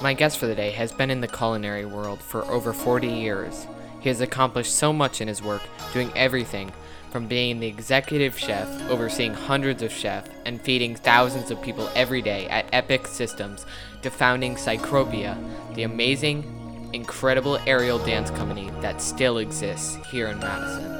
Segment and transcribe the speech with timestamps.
[0.00, 3.66] My guest for the day has been in the culinary world for over 40 years.
[3.98, 6.70] He has accomplished so much in his work, doing everything
[7.10, 12.22] from being the executive chef, overseeing hundreds of chefs, and feeding thousands of people every
[12.22, 13.66] day at Epic Systems,
[14.02, 15.36] to founding Cycropia,
[15.74, 20.92] the amazing, incredible aerial dance company that still exists here in Madison.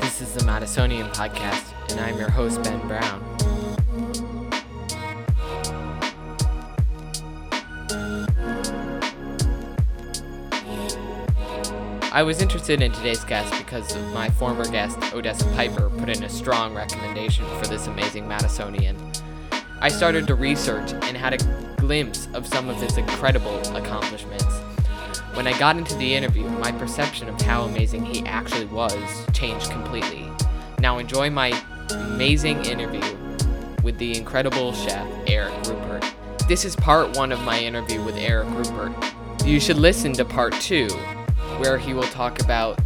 [0.00, 3.45] This is the Madisonian Podcast, and I'm your host, Ben Brown.
[12.16, 16.30] I was interested in today's guest because my former guest, Odessa Piper, put in a
[16.30, 18.96] strong recommendation for this amazing Madisonian.
[19.82, 24.46] I started to research and had a glimpse of some of his incredible accomplishments.
[25.34, 29.70] When I got into the interview, my perception of how amazing he actually was changed
[29.70, 30.26] completely.
[30.78, 31.48] Now enjoy my
[31.90, 33.14] amazing interview
[33.82, 36.14] with the incredible chef Eric Rupert.
[36.48, 38.94] This is part one of my interview with Eric Rupert.
[39.44, 40.88] You should listen to part two,
[41.58, 42.78] where he will talk about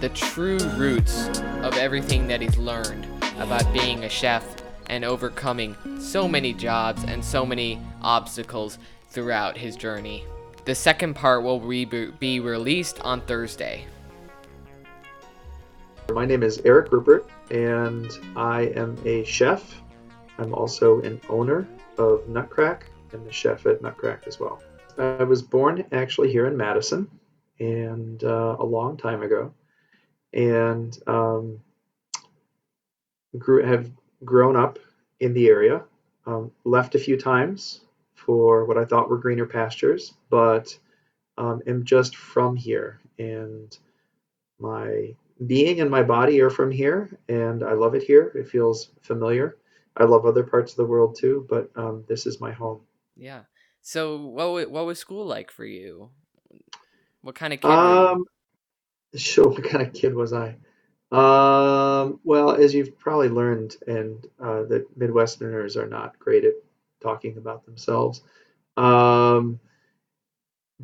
[0.00, 1.28] the true roots
[1.62, 3.06] of everything that he's learned
[3.38, 4.56] about being a chef
[4.88, 8.78] and overcoming so many jobs and so many obstacles
[9.10, 10.24] throughout his journey.
[10.64, 13.84] The second part will be released on Thursday.
[16.12, 19.80] My name is Eric Rupert, and I am a chef.
[20.38, 21.68] I'm also an owner
[21.98, 24.60] of Nutkrack and the chef at Nutkrack as well.
[24.98, 27.08] I was born actually here in Madison,
[27.58, 29.52] and uh, a long time ago,
[30.32, 31.60] and um,
[33.38, 33.90] grew have
[34.24, 34.78] grown up
[35.20, 35.82] in the area.
[36.26, 37.80] Um, left a few times
[38.14, 40.76] for what I thought were greener pastures, but
[41.38, 43.76] um, am just from here, and
[44.58, 45.14] my
[45.46, 48.32] being and my body are from here, and I love it here.
[48.34, 49.56] It feels familiar.
[49.96, 52.80] I love other parts of the world too, but um, this is my home.
[53.16, 53.42] Yeah.
[53.82, 56.10] So, what what was school like for you?
[57.22, 58.24] What kind of kid Um,
[59.16, 59.48] sure.
[59.48, 60.56] What kind of kid was I?
[61.12, 66.54] Um, well, as you've probably learned, and uh, that Midwesterners are not great at
[67.00, 68.22] talking about themselves.
[68.76, 69.60] Um,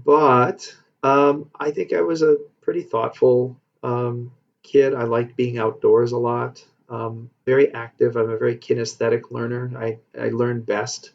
[0.04, 4.94] but um, I think I was a pretty thoughtful um, kid.
[4.94, 6.64] I liked being outdoors a lot.
[6.88, 8.16] Um, very active.
[8.16, 9.72] I'm a very kinesthetic learner.
[9.76, 11.12] I, I learn best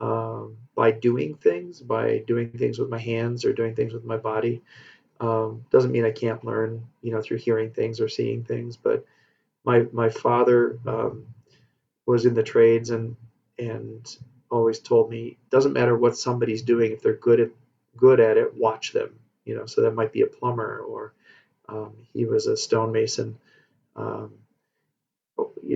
[0.00, 4.16] um, by doing things, by doing things with my hands or doing things with my
[4.16, 4.62] body.
[5.20, 8.76] Um, doesn't mean I can't learn, you know, through hearing things or seeing things.
[8.76, 9.04] But
[9.64, 11.26] my my father um,
[12.04, 13.16] was in the trades and
[13.58, 14.16] and
[14.50, 17.50] always told me doesn't matter what somebody's doing if they're good at
[17.96, 19.18] good at it, watch them.
[19.46, 21.14] You know, so that might be a plumber or
[21.68, 23.38] um, he was a stonemason.
[23.94, 24.34] Um,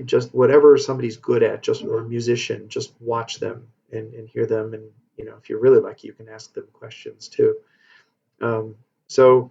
[0.05, 4.47] just whatever somebody's good at, just or a musician, just watch them and, and hear
[4.47, 4.75] them.
[4.75, 4.85] And,
[5.17, 7.57] you know, if you're really lucky, you can ask them questions too.
[8.41, 8.75] Um,
[9.07, 9.51] so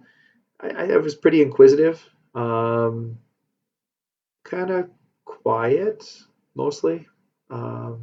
[0.60, 3.16] I, I, was pretty inquisitive, um,
[4.44, 4.90] kind of
[5.24, 6.04] quiet
[6.54, 7.06] mostly,
[7.50, 8.02] um,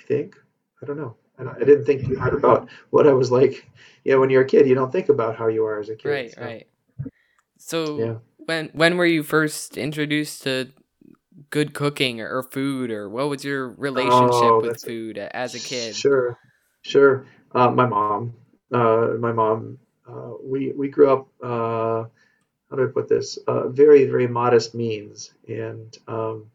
[0.00, 0.36] I think.
[0.82, 1.16] I don't know.
[1.38, 3.68] I, I, didn't think too hard about what I was like.
[4.04, 6.08] Yeah, when you're a kid, you don't think about how you are as a kid.
[6.08, 6.40] Right, so.
[6.42, 6.66] right.
[7.58, 8.14] So yeah.
[8.38, 10.68] when when were you first introduced to
[11.56, 15.58] good cooking or food or what was your relationship oh, with food a, as a
[15.58, 15.96] kid?
[15.96, 16.38] Sure
[16.82, 17.24] sure.
[17.54, 18.34] Uh, my mom
[18.74, 22.04] uh, my mom uh, we we grew up uh,
[22.68, 23.38] how do i put this?
[23.46, 25.32] Uh, very very modest means.
[25.48, 26.50] And um,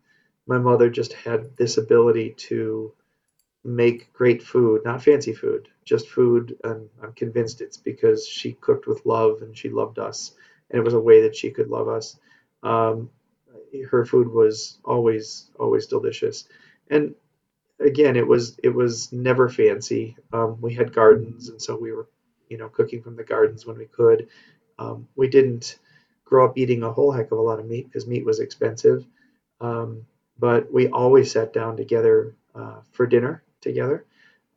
[0.46, 2.94] my mother just had this ability to
[3.64, 6.56] make great food not fancy food just food.
[6.64, 10.36] And i'm convinced it's because she cooked with love and she loved us.
[10.70, 12.20] And it was a way that she could love us.
[12.62, 13.10] Um,
[13.90, 16.48] her food was always always delicious,
[16.90, 17.16] and
[17.80, 20.16] again, it was it was never fancy.
[20.34, 22.08] Um, we had gardens, and so we were
[22.50, 24.28] you know cooking from the gardens when we could.
[24.80, 25.80] Um, we didn't
[26.24, 29.06] grow up eating a whole heck of a lot of meat because meat was expensive,
[29.60, 30.06] um,
[30.40, 34.06] but we always sat down together uh, for dinner together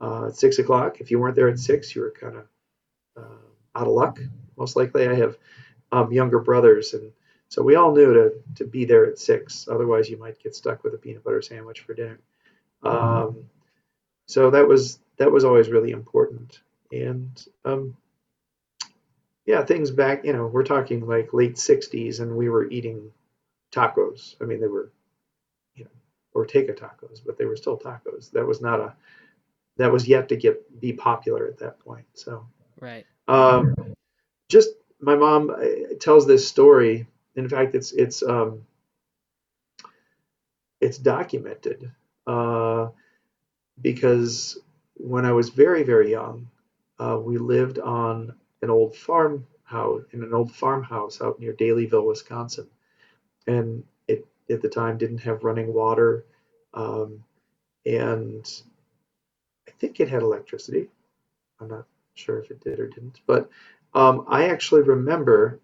[0.00, 1.00] uh, at six o'clock.
[1.00, 2.46] If you weren't there at six, you were kind of
[3.16, 4.18] uh, out of luck.
[4.56, 5.36] Most likely, I have
[5.92, 7.12] um, younger brothers and
[7.54, 9.68] so we all knew to, to be there at six.
[9.70, 12.18] Otherwise, you might get stuck with a peanut butter sandwich for dinner.
[12.82, 13.44] Um,
[14.26, 16.58] so that was that was always really important.
[16.90, 17.30] And
[17.64, 17.96] um,
[19.46, 23.12] yeah, things back, you know, we're talking like late '60s, and we were eating
[23.72, 24.34] tacos.
[24.40, 24.90] I mean, they were,
[25.76, 25.90] you know,
[26.34, 28.32] Ortega tacos, but they were still tacos.
[28.32, 28.96] That was not a
[29.76, 32.06] that was yet to get be popular at that point.
[32.14, 32.46] So
[32.80, 33.06] right.
[33.28, 33.94] Um,
[34.48, 38.66] just my mom uh, tells this story in fact, it's it's um,
[40.80, 41.90] it's documented.
[42.26, 42.88] Uh,
[43.80, 44.58] because
[44.94, 46.48] when I was very, very young,
[46.98, 52.68] uh, we lived on an old farmhouse in an old farmhouse out near Daleyville, Wisconsin,
[53.46, 56.24] and it at the time didn't have running water,
[56.74, 57.24] um,
[57.84, 58.62] and
[59.66, 60.88] I think it had electricity.
[61.60, 63.50] I'm not sure if it did or didn't, but
[63.94, 65.60] um, I actually remember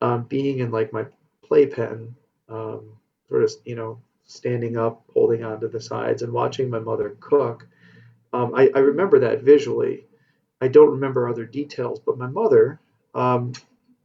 [0.00, 1.06] um, being in like my
[1.44, 2.14] playpen,
[2.48, 2.92] um,
[3.28, 7.66] sort of you know standing up, holding onto the sides, and watching my mother cook.
[8.32, 10.04] Um, I, I remember that visually.
[10.60, 12.80] I don't remember other details, but my mother,
[13.14, 13.52] um,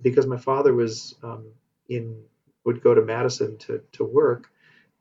[0.02, 1.46] because my father was um,
[1.90, 2.24] in
[2.66, 4.50] would go to Madison to to work,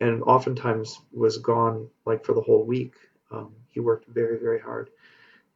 [0.01, 2.95] and oftentimes was gone like for the whole week.
[3.31, 4.91] Um, he worked very very hard,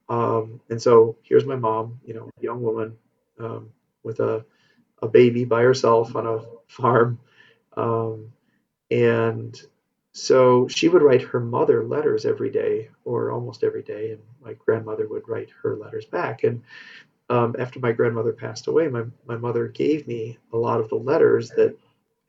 [0.09, 2.97] um, and so here's my mom, you know, a young woman
[4.03, 4.45] with a
[5.03, 7.19] a baby by herself on a farm,
[7.77, 8.33] um,
[8.91, 9.61] and
[10.13, 14.55] so she would write her mother letters every day or almost every day, and my
[14.55, 16.43] grandmother would write her letters back.
[16.43, 16.63] And
[17.29, 20.97] um, after my grandmother passed away, my, my mother gave me a lot of the
[20.97, 21.77] letters that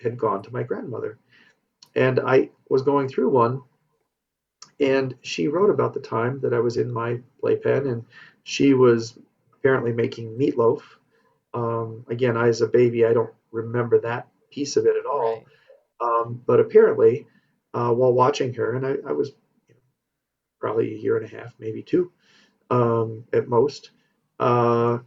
[0.01, 1.17] had gone to my grandmother.
[1.95, 3.61] And I was going through one,
[4.81, 8.05] and she wrote about the time that I was in my playpen, and
[8.43, 9.17] she was
[9.53, 10.81] apparently making meatloaf.
[11.57, 15.33] Um, again, I, as a baby, I don't remember that piece of it at all.
[15.36, 15.45] Right.
[16.00, 17.25] Um, but apparently,
[17.74, 19.30] uh, while watching her, and I, I was
[19.68, 19.81] you know,
[20.59, 22.12] probably a year and a half, maybe two
[22.69, 23.89] um, at most,
[24.39, 25.00] uh,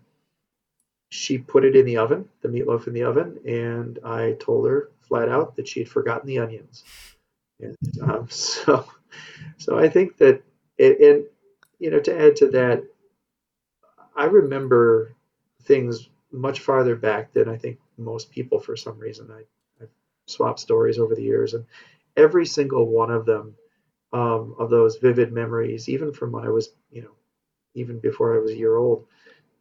[1.10, 4.90] she put it in the oven, the meatloaf in the oven, and I told her
[5.02, 6.82] flat out that she'd forgotten the onions.
[7.60, 8.88] And um, so,
[9.56, 10.42] so I think that,
[10.78, 11.24] it, and
[11.78, 12.82] you know, to add to that,
[14.16, 15.14] I remember
[15.62, 19.30] things much farther back than I think most people for some reason.
[19.30, 19.42] I,
[19.82, 19.90] I've
[20.26, 21.64] swapped stories over the years, and
[22.16, 23.54] every single one of them,
[24.12, 27.14] um, of those vivid memories, even from when I was, you know,
[27.74, 29.06] even before I was a year old,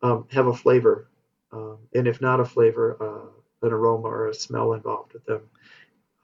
[0.02, 1.08] um, have a flavor.
[1.52, 5.42] Um, and if not a flavor, uh, an aroma or a smell involved with them.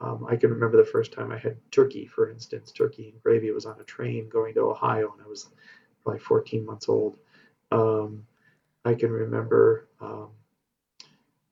[0.02, 3.52] Um, I can remember the first time I had turkey, for instance, turkey and gravy.
[3.52, 5.48] Was on a train going to Ohio, and I was
[6.04, 7.18] probably 14 months old.
[7.72, 8.26] Um,
[8.86, 9.88] I can remember.
[10.00, 10.30] Um,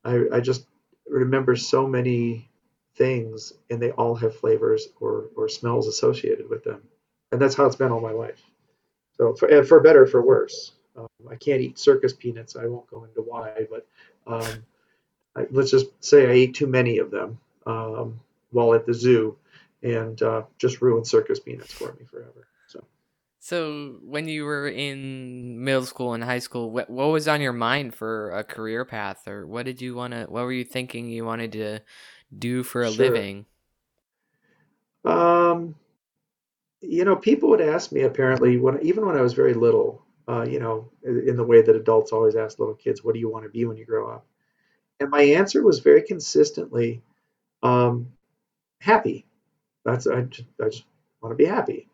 [0.06, 0.68] I, I just
[1.07, 2.50] remember so many
[2.95, 6.81] things, and they all have flavors or or smells associated with them,
[7.31, 8.41] and that's how it's been all my life.
[9.18, 10.74] So for for better or for worse.
[10.95, 12.56] Um, I can't eat circus peanuts.
[12.56, 13.88] I won't go into why, but
[14.27, 14.63] um,
[15.35, 18.19] I, let's just say I ate too many of them um,
[18.51, 19.35] while at the zoo,
[19.81, 22.47] and uh, just ruined circus peanuts for me forever.
[23.45, 23.98] So.
[24.01, 27.94] When you were in middle school and high school, what what was on your mind
[27.94, 30.25] for a career path, or what did you want to?
[30.30, 31.80] What were you thinking you wanted to
[32.38, 32.92] do for a Sure.
[32.92, 33.45] living?
[35.06, 35.75] Um,
[36.81, 40.45] you know, people would ask me apparently when even when I was very little, uh,
[40.48, 43.30] you know, in in the way that adults always ask little kids, "What do you
[43.30, 44.25] want to be when you grow up?"
[45.00, 47.04] And my answer was very consistently,
[47.63, 48.07] um,
[48.80, 49.25] "Happy."
[49.86, 50.86] That's I just, I just
[51.22, 51.90] want to be happy.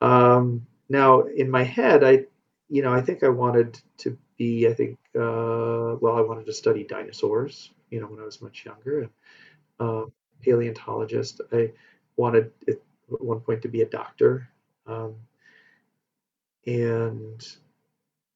[0.00, 2.26] Um, now, in my head, I,
[2.70, 6.54] you know, I think I wanted to be, I think, uh, well, I wanted to
[6.54, 9.10] study dinosaurs, you know, when I was much younger, and
[9.80, 11.40] um, paleontologist.
[11.52, 11.72] I
[12.16, 14.48] wanted at one point to be a doctor,
[14.86, 15.16] um,
[16.66, 17.46] and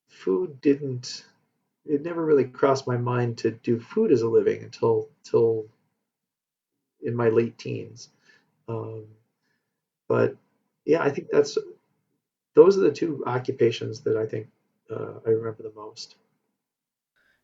[0.09, 1.27] food didn't.
[1.87, 5.67] It never really crossed my mind to do food as a living until till
[7.03, 8.09] in my late teens.
[8.69, 9.07] Um,
[10.09, 10.37] but
[10.85, 11.59] yeah, I think that's
[12.55, 14.49] those are the two occupations that I think
[14.91, 16.17] uh, I remember the most.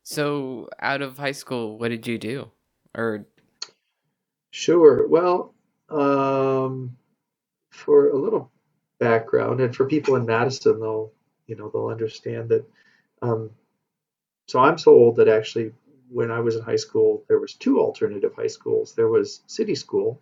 [0.03, 2.51] So, out of high school, what did you do?
[2.95, 3.25] Or
[4.51, 5.07] Sure.
[5.07, 5.53] Well,
[5.89, 6.97] um,
[7.69, 8.51] for a little
[8.99, 11.11] background, and for people in Madison, they'll
[11.47, 12.65] you know they'll understand that.
[13.21, 13.51] Um,
[14.47, 15.71] so I'm so old that actually,
[16.09, 18.93] when I was in high school, there was two alternative high schools.
[18.93, 20.19] There was City School,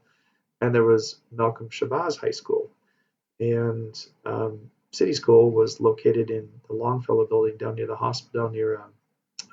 [0.62, 2.69] and there was Malcolm Shabazz High School.
[3.39, 8.81] And um, City School was located in the Longfellow Building down near the hospital, near
[8.81, 8.91] um,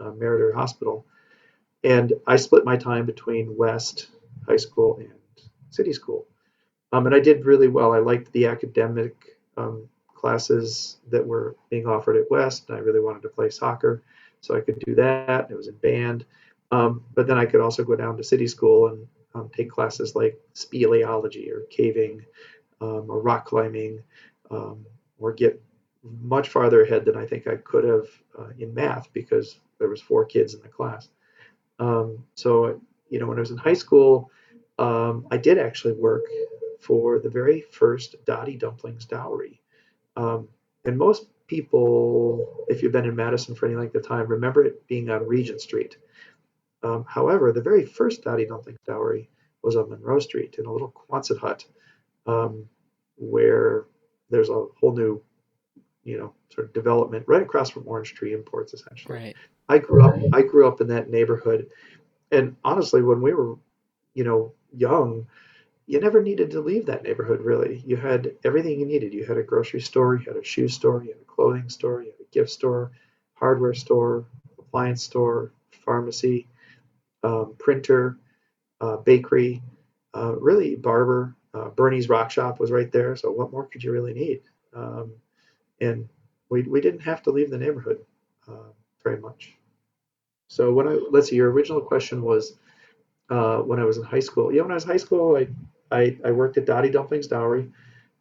[0.00, 1.04] uh, Meriter Hospital.
[1.84, 4.08] And I split my time between West
[4.46, 5.12] High School and
[5.70, 6.26] City School.
[6.92, 7.92] Um, and I did really well.
[7.92, 13.00] I liked the academic um, classes that were being offered at West, and I really
[13.00, 14.02] wanted to play soccer,
[14.40, 15.50] so I could do that.
[15.50, 16.24] It was in band.
[16.72, 20.16] Um, but then I could also go down to City School and um, take classes
[20.16, 22.24] like speleology or caving
[22.80, 24.02] um, or rock climbing,
[24.50, 24.84] um,
[25.18, 25.62] or get
[26.22, 28.06] much farther ahead than I think I could have
[28.38, 31.08] uh, in math because there was four kids in the class.
[31.78, 32.80] Um, so,
[33.10, 34.30] you know, when I was in high school,
[34.78, 36.24] um, I did actually work
[36.80, 39.60] for the very first Dottie Dumplings Dowry.
[40.16, 40.48] Um,
[40.84, 44.86] and most people, if you've been in Madison for any length of time, remember it
[44.86, 45.96] being on Regent Street.
[46.82, 49.28] Um, however, the very first Dottie Dumplings Dowry
[49.62, 51.64] was on Monroe Street in a little Quonset hut
[52.26, 52.66] um,
[53.16, 53.86] where
[54.30, 55.22] there's a whole new,
[56.04, 59.14] you know, sort of development right across from Orange Tree Imports, essentially.
[59.14, 59.36] Right.
[59.68, 60.14] I grew up.
[60.32, 61.66] I grew up in that neighborhood,
[62.30, 63.56] and honestly, when we were,
[64.14, 65.26] you know, young,
[65.86, 67.40] you never needed to leave that neighborhood.
[67.40, 69.12] Really, you had everything you needed.
[69.12, 72.02] You had a grocery store, you had a shoe store, you had a clothing store,
[72.02, 72.92] you had a gift store,
[73.34, 74.24] hardware store,
[74.58, 76.46] appliance store, pharmacy,
[77.22, 78.18] um, printer,
[78.80, 79.62] uh, bakery,
[80.14, 81.34] uh, really barber.
[81.56, 83.16] Uh, Bernie's Rock Shop was right there.
[83.16, 84.42] So what more could you really need?
[84.74, 85.12] Um,
[85.80, 86.08] and
[86.50, 87.98] we we didn't have to leave the neighborhood
[88.48, 88.70] uh,
[89.02, 89.54] very much.
[90.48, 92.54] So when I let's see, your original question was
[93.30, 94.52] uh, when I was in high school.
[94.52, 95.48] Yeah, when I was in high school, I
[95.90, 97.70] I, I worked at Dottie Dumplings Dowry.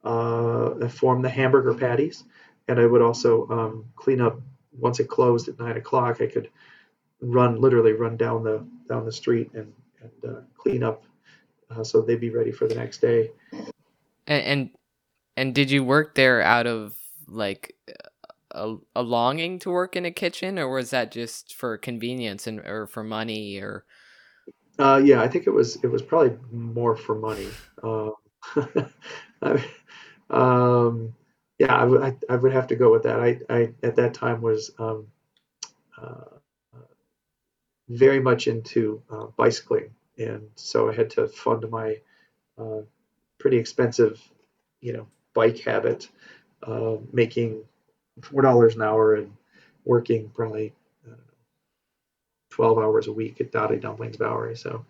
[0.04, 2.24] Uh, I formed the hamburger patties,
[2.68, 4.40] and I would also um, clean up
[4.78, 6.22] once it closed at nine o'clock.
[6.22, 6.50] I could
[7.22, 11.04] run literally run down the down the street and and uh, clean up
[11.76, 13.32] uh, so they'd be ready for the next day.
[14.28, 14.70] And, and
[15.38, 16.96] and did you work there out of
[17.28, 17.76] like
[18.52, 22.60] a, a longing to work in a kitchen, or was that just for convenience and
[22.60, 23.86] or for money or?
[24.78, 27.48] Uh, yeah, I think it was it was probably more for money.
[27.84, 28.14] Um,
[29.42, 29.66] I,
[30.30, 31.14] um,
[31.60, 33.20] yeah, I would I, I would have to go with that.
[33.20, 35.08] I, I at that time was um,
[36.02, 36.26] uh,
[37.90, 41.98] very much into uh, bicycling, and so I had to fund my
[42.58, 42.82] uh,
[43.40, 44.22] pretty expensive,
[44.82, 46.10] you know, bike habit,
[46.64, 47.64] uh, making
[48.22, 49.32] four dollars an hour and
[49.86, 50.74] working probably
[52.50, 54.56] twelve hours a week at Dottie Dumplings Dowry.
[54.58, 54.86] So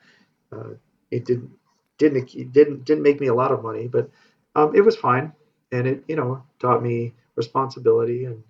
[0.52, 0.72] uh,
[1.12, 1.52] it didn't
[1.98, 4.10] didn't it didn't didn't make me a lot of money, but
[4.56, 5.34] um, it was fine,
[5.72, 8.44] and it you know taught me responsibility, and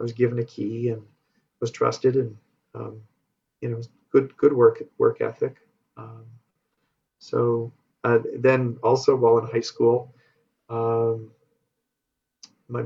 [0.00, 1.02] I was given a key and
[1.60, 2.36] was trusted, and
[2.74, 3.02] um,
[3.60, 3.80] you know
[4.12, 5.56] good good work work ethic.
[6.00, 6.24] Um,
[7.18, 7.72] so
[8.04, 10.14] uh, then also while in high school,
[10.68, 11.30] um,
[12.68, 12.84] my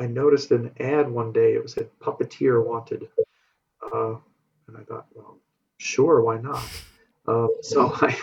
[0.00, 1.54] I noticed an ad one day.
[1.54, 3.08] It was a puppeteer wanted,
[3.82, 4.14] uh,
[4.68, 5.38] and I thought, well,
[5.78, 6.62] sure, why not?
[7.26, 8.16] Um, so I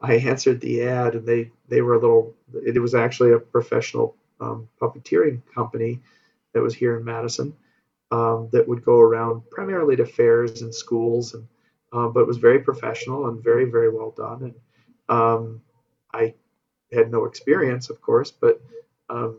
[0.00, 2.34] I answered the ad, and they they were a little.
[2.66, 6.00] It was actually a professional um, puppeteering company
[6.52, 7.54] that was here in Madison
[8.10, 11.46] um, that would go around primarily to fairs and schools and
[11.94, 14.42] uh, but it was very professional and very very well done.
[14.42, 14.54] And
[15.16, 15.62] um,
[16.12, 16.34] I
[16.92, 18.60] had no experience, of course, but
[19.08, 19.38] um,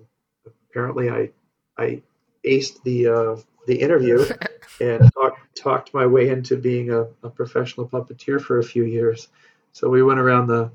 [0.69, 1.29] apparently I
[1.77, 2.01] I
[2.45, 3.35] aced the uh,
[3.67, 4.25] the interview
[4.81, 9.27] and talk, talked my way into being a, a, professional puppeteer for a few years.
[9.71, 10.71] So we went around the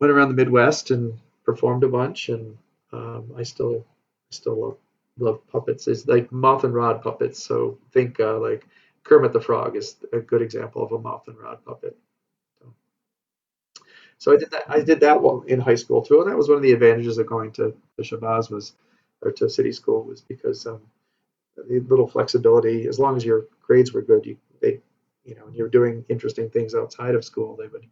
[0.00, 2.56] went around the Midwest and performed a bunch, and
[2.92, 3.84] um, I still
[4.30, 4.76] still love
[5.18, 5.86] love puppets.
[5.86, 7.42] It's like mouth and rod puppets.
[7.42, 8.66] So think uh, like
[9.10, 11.98] Kermit the Frog is a good example of a mouth and rod puppet.
[12.60, 12.72] So,
[14.18, 14.62] so I did that.
[14.68, 17.18] I did that one in high school too, and that was one of the advantages
[17.18, 18.74] of going to the Shabazz was
[19.22, 20.80] or to city school was because um,
[21.56, 22.86] the little flexibility.
[22.86, 24.78] As long as your grades were good, you they
[25.24, 27.86] you know, and you're doing interesting things outside of school, they would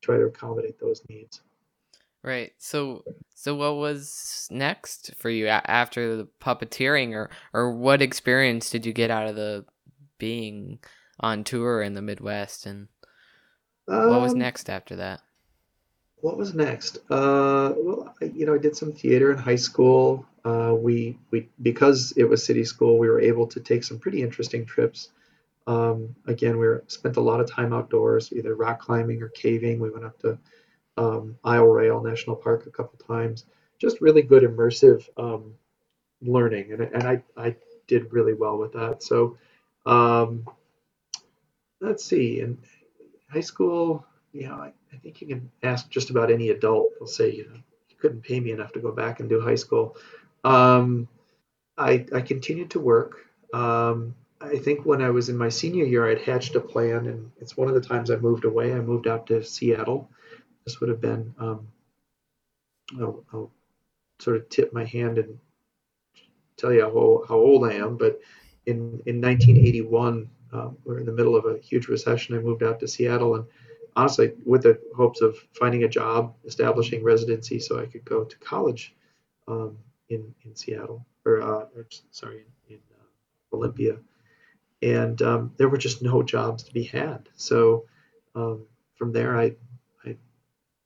[0.00, 1.42] try to accommodate those needs.
[2.24, 2.52] Right.
[2.56, 8.86] So so what was next for you after the puppeteering or or what experience did
[8.86, 9.66] you get out of the
[10.18, 10.78] being
[11.20, 12.88] on tour in the Midwest, and
[13.88, 15.20] um, what was um, next after that?
[16.20, 16.98] What was next?
[17.10, 20.26] Uh, well, I, you know, I did some theater in high school.
[20.44, 24.22] Uh, we we because it was city school, we were able to take some pretty
[24.22, 25.10] interesting trips.
[25.66, 29.78] Um, again, we were, spent a lot of time outdoors, either rock climbing or caving.
[29.78, 30.38] We went up to
[30.96, 33.44] um, Isle Royale National Park a couple times.
[33.78, 35.54] Just really good immersive um,
[36.22, 37.56] learning, and, and I, I
[37.86, 39.02] did really well with that.
[39.02, 39.36] So
[39.86, 40.44] um,
[41.80, 42.40] let's see.
[42.40, 42.58] In
[43.30, 46.90] high school, you know, I, I, think you can ask just about any adult.
[46.98, 47.56] They'll say, you know,
[47.88, 49.96] you couldn't pay me enough to go back and do high school.
[50.44, 51.08] Um,
[51.76, 53.24] I, I continued to work.
[53.54, 57.30] Um, I think when I was in my senior year, I'd hatched a plan, and
[57.40, 58.72] it's one of the times I moved away.
[58.72, 60.08] I moved out to Seattle.
[60.64, 61.66] This would have been, um,
[63.00, 63.50] I'll, I'll,
[64.20, 65.38] sort of tip my hand and
[66.56, 68.20] tell you how, how old I am, but
[68.68, 72.36] in, in 1981, um, we are in the middle of a huge recession.
[72.36, 73.46] I moved out to Seattle and
[73.96, 78.38] honestly, with the hopes of finding a job, establishing residency so I could go to
[78.38, 78.94] college
[79.48, 79.78] um,
[80.10, 83.96] in, in Seattle, or, uh, or sorry, in, in uh, Olympia.
[84.82, 87.28] And um, there were just no jobs to be had.
[87.36, 87.86] So
[88.34, 89.54] um, from there, I,
[90.04, 90.14] I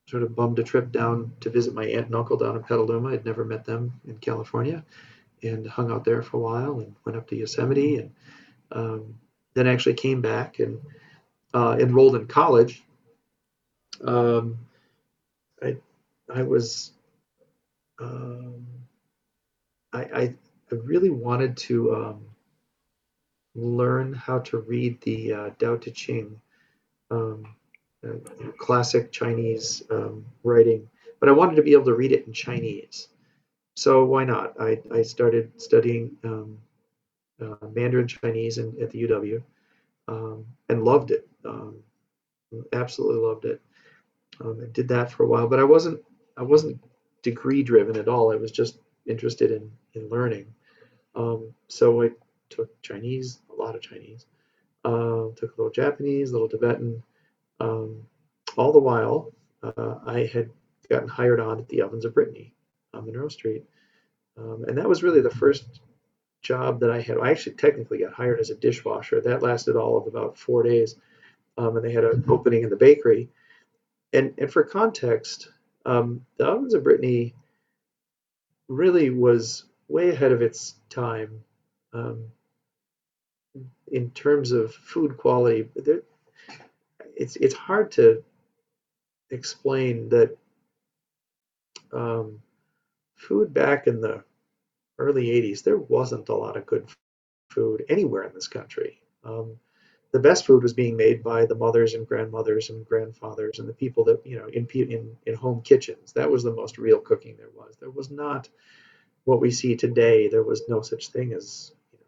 [0.06, 3.10] sort of bummed a trip down to visit my aunt and uncle down in Petaluma.
[3.10, 4.84] I'd never met them in California
[5.42, 8.10] and hung out there for a while and went up to Yosemite and
[8.70, 9.14] um,
[9.54, 10.80] then actually came back and
[11.54, 12.82] uh, enrolled in college.
[14.04, 14.58] Um,
[15.62, 15.76] I
[16.32, 16.92] I was
[18.00, 18.66] um,
[19.92, 20.34] I, I,
[20.70, 22.24] I really wanted to um,
[23.54, 26.40] learn how to read the uh, Tao Te Ching,
[27.10, 27.54] um,
[28.06, 28.14] uh,
[28.58, 30.88] classic Chinese um, writing,
[31.20, 33.08] but I wanted to be able to read it in Chinese.
[33.74, 34.54] So why not?
[34.60, 36.58] I, I started studying um,
[37.40, 39.42] uh, Mandarin Chinese in, at the UW
[40.08, 41.26] um, and loved it.
[41.44, 41.76] Um,
[42.72, 43.60] absolutely loved it.
[44.40, 46.00] Um, I did that for a while, but I wasn't
[46.36, 46.82] I wasn't
[47.22, 48.32] degree driven at all.
[48.32, 50.52] I was just interested in in learning.
[51.14, 52.10] Um, so I
[52.50, 54.26] took Chinese, a lot of Chinese,
[54.84, 57.02] uh, took a little Japanese, a little Tibetan.
[57.60, 58.02] Um,
[58.56, 60.50] all the while, uh, I had
[60.88, 62.54] gotten hired on at the Ovens of Brittany
[62.94, 63.64] on Monroe Street,
[64.36, 65.80] um, and that was really the first
[66.42, 67.18] job that I had.
[67.18, 69.20] I actually technically got hired as a dishwasher.
[69.20, 70.96] That lasted all of about four days,
[71.56, 73.28] um, and they had an opening in the bakery.
[74.12, 75.48] And and for context,
[75.86, 77.34] um, the Ovens of Brittany
[78.68, 81.44] really was way ahead of its time
[81.92, 82.24] um,
[83.90, 85.68] in terms of food quality.
[85.76, 86.02] There,
[87.16, 88.22] it's it's hard to
[89.30, 90.36] explain that
[91.92, 92.40] um,
[93.22, 94.22] food back in the
[94.98, 96.88] early 80s there wasn't a lot of good
[97.50, 99.00] food anywhere in this country.
[99.24, 99.56] Um,
[100.12, 103.72] the best food was being made by the mothers and grandmothers and grandfathers and the
[103.72, 106.12] people that you know in in in home kitchens.
[106.12, 107.76] That was the most real cooking there was.
[107.80, 108.48] There was not
[109.24, 110.28] what we see today.
[110.28, 111.98] There was no such thing as you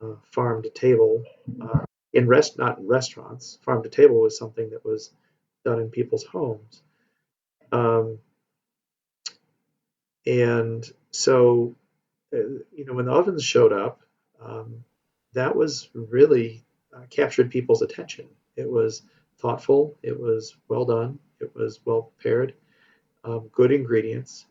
[0.00, 1.24] know, uh, farm to table
[1.60, 1.84] uh,
[2.14, 3.58] in rest not in restaurants.
[3.62, 5.12] Farm to table was something that was
[5.64, 6.82] done in people's homes.
[7.72, 8.18] Um,
[10.30, 11.74] and so,
[12.32, 12.38] uh,
[12.72, 14.00] you know, when the ovens showed up,
[14.40, 14.84] um,
[15.32, 16.62] that was really
[16.96, 18.28] uh, captured people's attention.
[18.54, 19.02] It was
[19.38, 22.52] thoughtful, it was well done, it was well prepared,
[23.24, 24.46] um, good ingredients.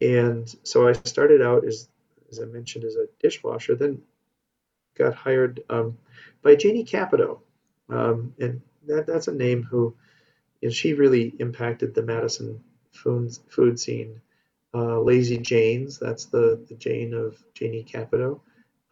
[0.00, 1.88] And so I started out as,
[2.30, 4.00] as I mentioned, as a dishwasher, then
[4.96, 5.98] got hired um,
[6.40, 7.42] by Janie Capito.
[7.90, 9.94] Um, and that, that's a name who,
[10.62, 12.58] you know, she really impacted the Madison
[12.92, 14.22] food, food scene.
[14.72, 18.40] Uh, Lazy Jane's, that's the, the Jane of Janie Capito.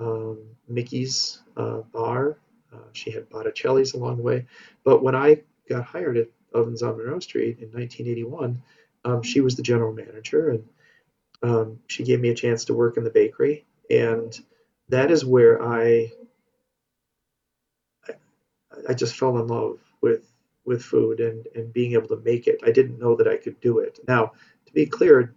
[0.00, 0.38] Um,
[0.68, 2.38] Mickey's uh, Bar,
[2.72, 4.46] uh, she had Botticelli's along the way.
[4.84, 8.60] But when I got hired at Ovens on Monroe Street in 1981,
[9.04, 10.68] um, she was the general manager, and
[11.42, 13.64] um, she gave me a chance to work in the bakery.
[13.90, 14.38] And
[14.88, 16.12] that is where I,
[18.08, 18.14] I,
[18.88, 20.30] I just fell in love with
[20.64, 22.60] with food and, and being able to make it.
[22.62, 24.00] I didn't know that I could do it.
[24.06, 24.32] Now,
[24.66, 25.34] to be clear,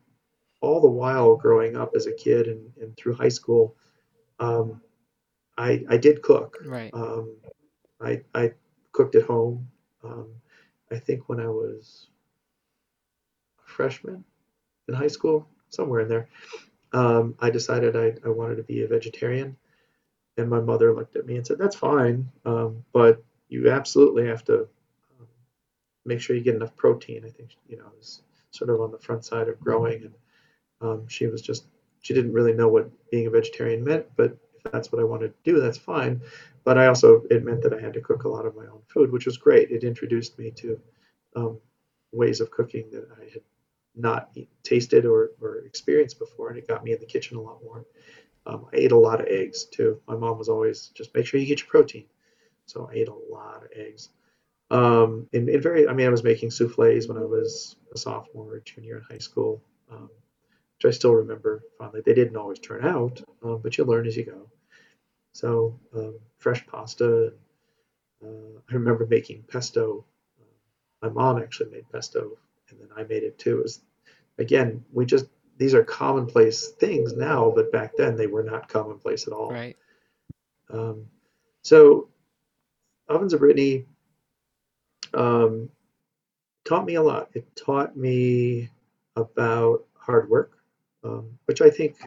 [0.62, 3.76] all the while growing up as a kid and, and through high school,
[4.40, 4.80] um,
[5.58, 6.58] I, I did cook.
[6.66, 6.92] Right.
[6.94, 7.36] Um,
[8.00, 8.52] I, I
[8.92, 9.68] cooked at home.
[10.04, 10.30] Um,
[10.92, 12.08] I think when I was
[13.66, 14.24] a freshman
[14.88, 16.30] in high school, somewhere in there,
[16.94, 19.58] um, I decided I, I wanted to be a vegetarian.
[20.38, 24.46] And my mother looked at me and said, That's fine, um, but you absolutely have
[24.46, 24.62] to
[25.20, 25.28] um,
[26.06, 27.24] make sure you get enough protein.
[27.26, 28.22] I think, you know, was
[28.52, 30.04] sort of on the front side of growing.
[30.04, 30.14] And
[30.82, 31.66] um, she was just,
[32.02, 35.30] she didn't really know what being a vegetarian meant, but if that's what I wanted
[35.30, 36.22] to do, that's fine.
[36.64, 38.82] But I also, it meant that I had to cook a lot of my own
[38.88, 39.72] food, which was great.
[39.72, 40.80] It introduced me to
[41.36, 41.60] um,
[42.12, 43.42] ways of cooking that I had
[43.96, 44.30] not
[44.64, 47.86] tasted or, or experienced before, and it got me in the kitchen a lot more.
[48.46, 50.00] Um, I ate a lot of eggs too.
[50.08, 52.06] My mom was always just make sure you get your protein,
[52.66, 54.10] so I ate a lot of eggs.
[54.72, 58.60] Um, and, very, I mean, I was making souffles when I was a sophomore or
[58.62, 59.62] junior in high school.
[59.92, 60.10] Um,
[60.82, 62.02] which I still remember fondly.
[62.04, 64.50] They didn't always turn out, um, but you learn as you go.
[65.34, 67.34] So um, fresh pasta.
[68.24, 70.06] Uh, I remember making pesto.
[70.40, 72.38] Uh, my mom actually made pesto,
[72.70, 73.60] and then I made it too.
[73.60, 73.82] It was
[74.40, 75.26] again, we just
[75.58, 79.52] these are commonplace things now, but back then they were not commonplace at all.
[79.52, 79.78] Right.
[80.72, 81.06] Um,
[81.62, 82.10] so
[83.08, 83.86] ovens of Brittany
[85.14, 85.70] um,
[86.66, 87.30] taught me a lot.
[87.34, 88.70] It taught me
[89.16, 90.61] about hard work
[91.04, 91.98] um, which I think,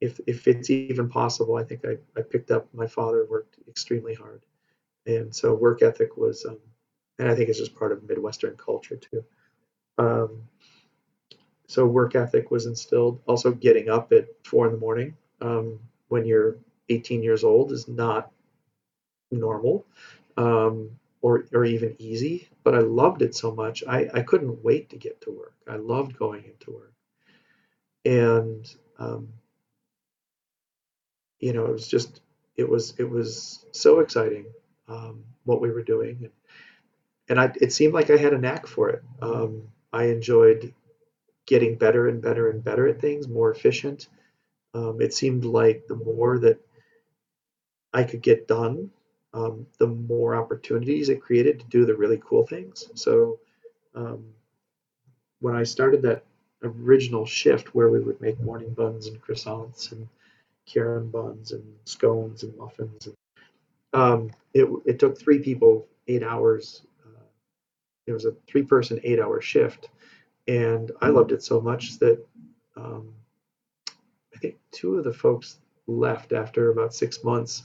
[0.00, 2.66] if if it's even possible, I think I, I picked up.
[2.74, 4.42] My father worked extremely hard,
[5.06, 6.58] and so work ethic was, um,
[7.18, 9.24] and I think it's just part of Midwestern culture too.
[9.98, 10.42] Um,
[11.66, 13.20] so work ethic was instilled.
[13.26, 16.56] Also, getting up at four in the morning um, when you're
[16.90, 18.30] 18 years old is not
[19.30, 19.86] normal.
[20.36, 20.90] Um,
[21.22, 23.82] or, or even easy, but I loved it so much.
[23.88, 25.54] I, I couldn't wait to get to work.
[25.66, 26.93] I loved going into work
[28.04, 29.28] and um,
[31.40, 32.20] you know, it was just
[32.56, 34.46] it was it was so exciting
[34.88, 36.30] um, what we were doing, and,
[37.28, 39.02] and I, it seemed like I had a knack for it.
[39.20, 40.72] Um, I enjoyed
[41.46, 44.08] getting better and better and better at things, more efficient.
[44.72, 46.58] Um, it seemed like the more that
[47.92, 48.90] I could get done,
[49.34, 52.88] um, the more opportunities it created to do the really cool things.
[52.94, 53.38] So
[53.94, 54.24] um,
[55.40, 56.24] when I started that
[56.66, 60.08] original shift where we would make morning buns and croissants and
[60.66, 63.16] Karen buns and scones and muffins, and,
[63.92, 66.82] um, it, it took three people eight hours.
[67.04, 67.24] Uh,
[68.06, 69.90] it was a three person eight hour shift.
[70.46, 72.24] And I loved it so much that
[72.76, 73.12] um,
[74.34, 77.64] I think two of the folks left after about six months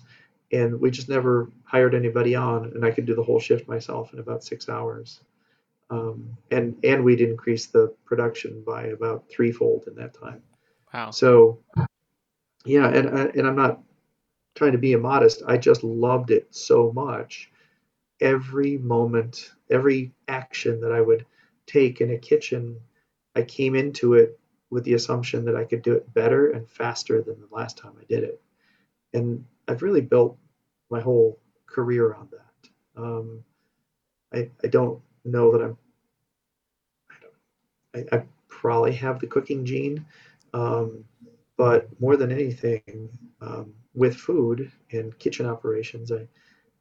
[0.52, 4.14] and we just never hired anybody on and i could do the whole shift myself
[4.14, 5.22] in about six hours
[5.89, 10.41] um, and and we'd increased the production by about threefold in that time
[10.93, 11.12] Wow.
[11.12, 11.60] so
[12.65, 13.82] yeah and I- and i'm not
[14.56, 17.52] trying to be immodest i just loved it so much
[18.21, 21.25] every moment every action that i would
[21.65, 22.78] take in a kitchen
[23.36, 27.21] i came into it with the assumption that i could do it better and faster
[27.21, 28.41] than the last time i did it
[29.13, 30.38] and I've really built
[30.89, 32.69] my whole career on that.
[33.02, 33.43] Um,
[34.34, 35.77] I, I don't know that I'm,
[37.93, 40.05] I, I, I probably have the cooking gene,
[40.53, 41.05] um,
[41.58, 43.10] but more than anything,
[43.41, 46.27] um, with food and kitchen operations, I,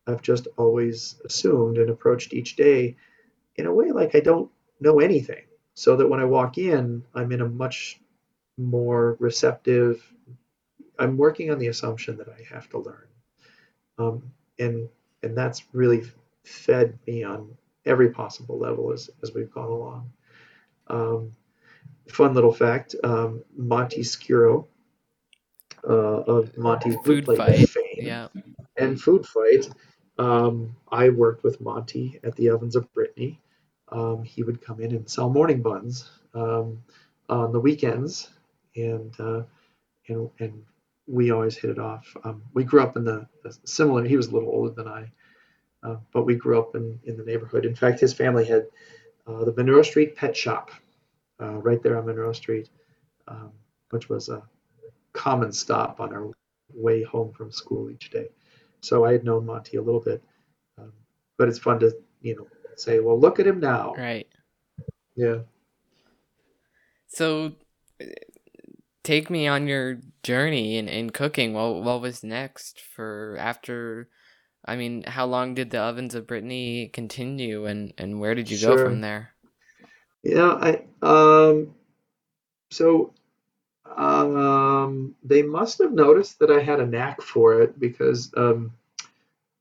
[0.06, 2.96] I've just always assumed and approached each day
[3.56, 5.44] in a way like I don't know anything.
[5.74, 8.00] So that when I walk in, I'm in a much
[8.56, 10.02] more receptive,
[10.98, 13.06] I'm working on the assumption that I have to learn,
[13.98, 14.22] um,
[14.58, 14.88] and
[15.22, 16.04] and that's really
[16.44, 17.56] fed me on
[17.88, 20.12] every possible level as as we've gone along.
[20.88, 21.36] Um,
[22.08, 24.66] fun little fact: um, Monty Schiro
[25.88, 27.68] uh, of Monty Food fight.
[27.68, 28.28] fame Yeah.
[28.76, 29.68] and Food Fight.
[30.18, 33.40] Um, I worked with Monty at the Ovens of Brittany.
[33.90, 36.82] Um, he would come in and sell morning buns um,
[37.28, 38.30] on the weekends,
[38.76, 39.42] and uh,
[40.08, 40.64] and and
[41.06, 42.16] we always hit it off.
[42.24, 44.04] Um, we grew up in the, the similar.
[44.04, 45.10] He was a little older than I,
[45.82, 47.64] uh, but we grew up in in the neighborhood.
[47.64, 48.66] In fact, his family had
[49.26, 50.70] uh, the Monroe Street Pet Shop
[51.40, 52.68] uh, right there on Monroe Street,
[53.28, 53.52] um,
[53.90, 54.42] which was a
[55.12, 56.30] common stop on our
[56.74, 58.28] way home from school each day.
[58.80, 60.22] So I had known Monty a little bit,
[60.78, 60.92] um,
[61.36, 63.94] but it's fun to you know say, well, look at him now.
[63.96, 64.28] Right.
[65.16, 65.38] Yeah.
[67.08, 67.52] So
[69.02, 71.54] take me on your journey in, in cooking.
[71.54, 74.08] What what was next for after
[74.68, 78.60] I mean, how long did the ovens of Brittany continue and, and where did you
[78.60, 79.30] go from there?
[80.22, 80.52] Yeah.
[80.52, 81.74] I um.
[82.70, 83.14] So
[83.96, 88.72] um, they must have noticed that I had a knack for it because um,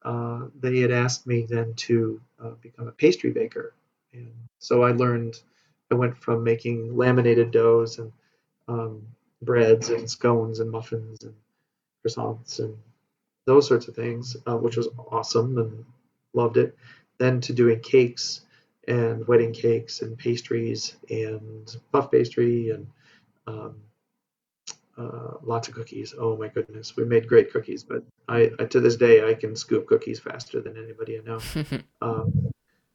[0.04, 3.74] uh, they had asked me then to uh, become a pastry baker.
[4.14, 5.42] And so I learned,
[5.92, 8.12] I went from making laminated doughs and
[8.68, 9.02] um,
[9.42, 11.34] breads and scones and muffins and
[12.06, 12.78] croissants and
[13.48, 15.86] those sorts of things, uh, which was awesome and
[16.34, 16.78] loved it.
[17.18, 18.42] Then to doing cakes
[18.88, 22.88] and wedding cakes and pastries and puff pastry and
[23.48, 23.78] um,
[24.98, 26.14] uh, lots of cookies.
[26.20, 29.56] Oh my goodness, we made great cookies, but I, I to this day I can
[29.56, 31.40] scoop cookies faster than anybody I know.
[32.00, 32.52] Um,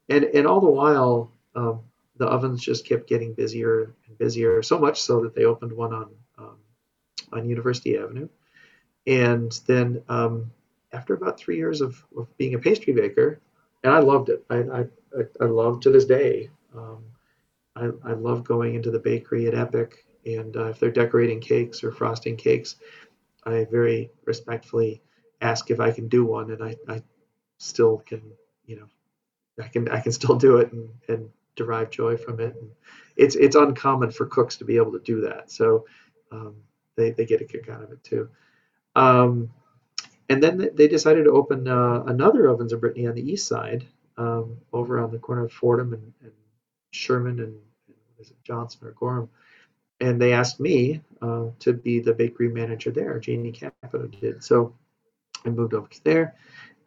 [0.08, 1.80] and and all the while, um,
[2.18, 5.92] the ovens just kept getting busier and busier, so much so that they opened one
[5.92, 6.56] on um,
[7.32, 8.28] on University Avenue.
[9.06, 10.50] And then um,
[10.92, 13.40] after about three years of, of being a pastry baker,
[13.82, 14.44] and I loved it.
[14.48, 14.84] I I,
[15.40, 16.50] I love to this day.
[16.74, 17.04] Um,
[17.74, 21.82] I, I love going into the bakery at Epic, and uh, if they're decorating cakes
[21.82, 22.76] or frosting cakes,
[23.44, 25.02] I very respectfully
[25.40, 27.02] ask if I can do one, and I, I
[27.58, 28.22] still can,
[28.66, 28.86] you know,
[29.62, 32.54] I can I can still do it and, and derive joy from it.
[32.54, 32.70] And
[33.16, 35.86] it's it's uncommon for cooks to be able to do that, so
[36.30, 36.54] um,
[36.96, 38.28] they they get a kick out of it too.
[38.94, 39.50] Um,
[40.28, 43.87] and then they decided to open uh, another Ovens of Brittany on the east side,
[44.16, 46.33] um, over on the corner of Fordem and, and
[46.92, 49.28] Sherman and, and Johnson or Gorham.
[50.00, 53.18] And they asked me uh, to be the bakery manager there.
[53.18, 54.42] Janie Capito did.
[54.42, 54.74] So
[55.44, 56.35] I moved over there,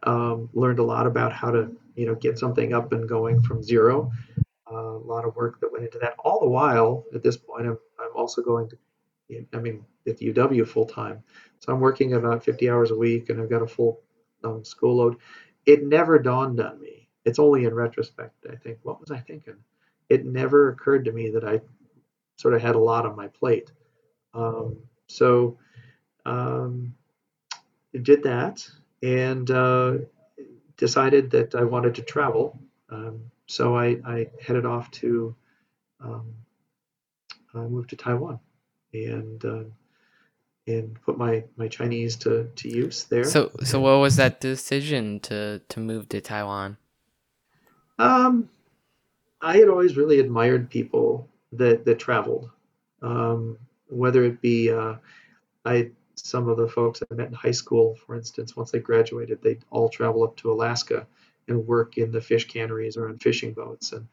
[0.04, 3.64] um, learned a lot about how to you know get something up and going from
[3.64, 4.12] zero.
[4.70, 6.16] Uh, a lot of work that went into that.
[6.20, 10.32] All the while, at this point, I'm, I'm also going to, I mean, at the
[10.32, 11.24] UW full time.
[11.60, 14.02] So I'm working about 50 hours a week and I've got a full
[14.44, 15.18] um, school load.
[15.66, 17.10] It never dawned on me.
[17.24, 19.56] It's only in retrospect, I think, what was I thinking?
[20.10, 21.62] It never occurred to me that I
[22.38, 23.72] sort of had a lot on my plate.
[24.34, 25.58] Um, so,
[26.26, 26.94] um,
[28.02, 28.68] did that
[29.02, 29.94] and uh,
[30.78, 32.60] decided that I wanted to travel.
[32.90, 35.36] Um, so I, I, headed off to
[36.02, 36.34] um,
[37.54, 38.40] I moved to Taiwan
[38.94, 39.64] and uh,
[40.68, 43.24] and put my, my Chinese to, to use there.
[43.24, 46.78] So so what was that decision to to move to Taiwan?
[48.00, 48.50] Um,
[49.42, 52.50] I had always really admired people that that traveled,
[53.02, 53.58] um,
[53.90, 54.96] whether it be uh,
[55.66, 59.42] I some of the folks I met in high school, for instance, once they graduated,
[59.42, 61.06] they'd all travel up to Alaska
[61.48, 64.08] and work in the fish canneries or on fishing boats, and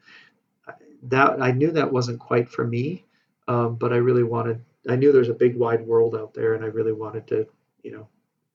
[1.03, 3.03] that I knew that wasn't quite for me,
[3.47, 4.61] um, but I really wanted.
[4.89, 7.47] I knew there's a big wide world out there, and I really wanted to,
[7.83, 8.07] you know,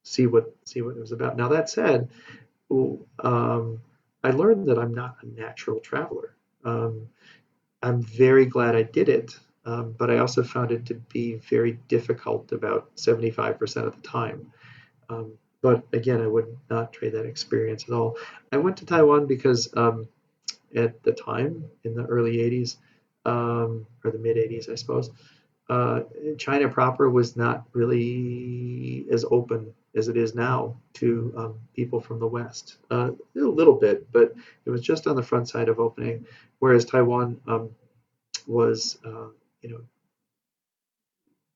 [0.02, 1.36] see what see what it was about.
[1.36, 2.08] Now that said,
[2.70, 3.80] um,
[4.22, 6.34] I learned that I'm not a natural traveler.
[6.64, 7.08] Um,
[7.82, 11.78] I'm very glad I did it, um, but I also found it to be very
[11.88, 14.52] difficult about 75% of the time.
[15.08, 18.16] Um, but again, I would not trade that experience at all.
[18.52, 20.08] I went to Taiwan because um,
[20.74, 22.76] at the time, in the early 80s,
[23.24, 25.10] um, or the mid 80s, I suppose,
[25.68, 26.00] uh,
[26.38, 32.18] China proper was not really as open as it is now to um, people from
[32.18, 32.78] the West.
[32.90, 36.26] Uh, a little bit, but it was just on the front side of opening,
[36.58, 37.70] whereas Taiwan um,
[38.46, 39.28] was, uh,
[39.60, 39.80] you know,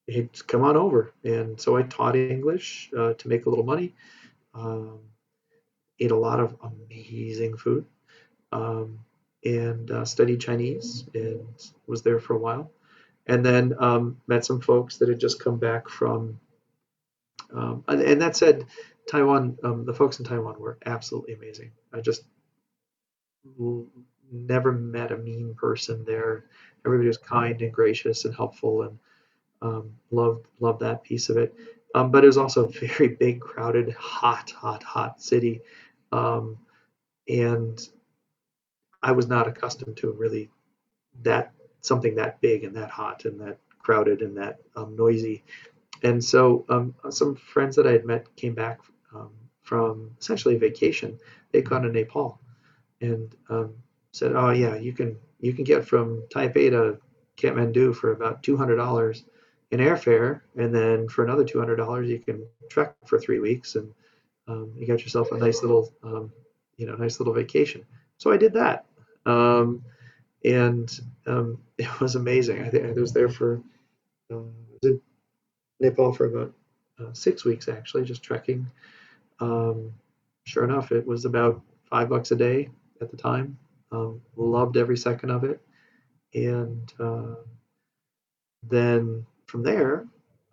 [0.06, 1.12] hey, come on over.
[1.24, 3.94] And so I taught English uh, to make a little money,
[4.54, 4.98] um,
[6.00, 7.86] ate a lot of amazing food,
[8.50, 8.98] um,
[9.44, 11.46] and uh, studied Chinese and
[11.86, 12.70] was there for a while.
[13.26, 16.40] And then um, met some folks that had just come back from
[17.54, 18.66] um, and, and, that said,
[19.10, 21.72] Taiwan, um, the folks in Taiwan were absolutely amazing.
[21.92, 22.24] I just
[24.30, 26.46] never met a mean person there.
[26.86, 28.98] Everybody was kind and gracious and helpful, and
[29.60, 31.54] um, loved loved that piece of it.
[31.94, 35.60] Um, but it was also a very big, crowded, hot, hot, hot city,
[36.10, 36.58] um,
[37.28, 37.86] and
[39.02, 40.48] I was not accustomed to really
[41.22, 41.52] that
[41.82, 45.42] something that big and that hot and that crowded and that um, noisy
[46.02, 48.80] and so um, some friends that I had met came back
[49.14, 49.30] um,
[49.62, 51.18] from essentially a vacation.
[51.52, 52.40] They'd gone to Nepal
[53.00, 53.74] and um,
[54.12, 56.98] said, "Oh yeah, you can you can get from Taipei to
[57.36, 59.24] Kathmandu for about two hundred dollars
[59.70, 63.76] in airfare, and then for another two hundred dollars you can trek for three weeks,
[63.76, 63.92] and
[64.48, 66.32] um, you got yourself a nice little um,
[66.76, 67.84] you know nice little vacation."
[68.18, 68.86] So I did that,
[69.26, 69.84] um,
[70.44, 71.00] and
[71.78, 72.62] it was amazing.
[72.62, 73.62] I think I was there for.
[74.32, 74.38] Uh,
[75.82, 76.54] Nepal for about
[77.00, 78.66] uh, six weeks actually, just trekking.
[79.40, 79.92] Um,
[80.46, 83.58] sure enough, it was about five bucks a day at the time.
[83.90, 85.60] Um, loved every second of it,
[86.32, 87.34] and uh,
[88.70, 90.06] then from there,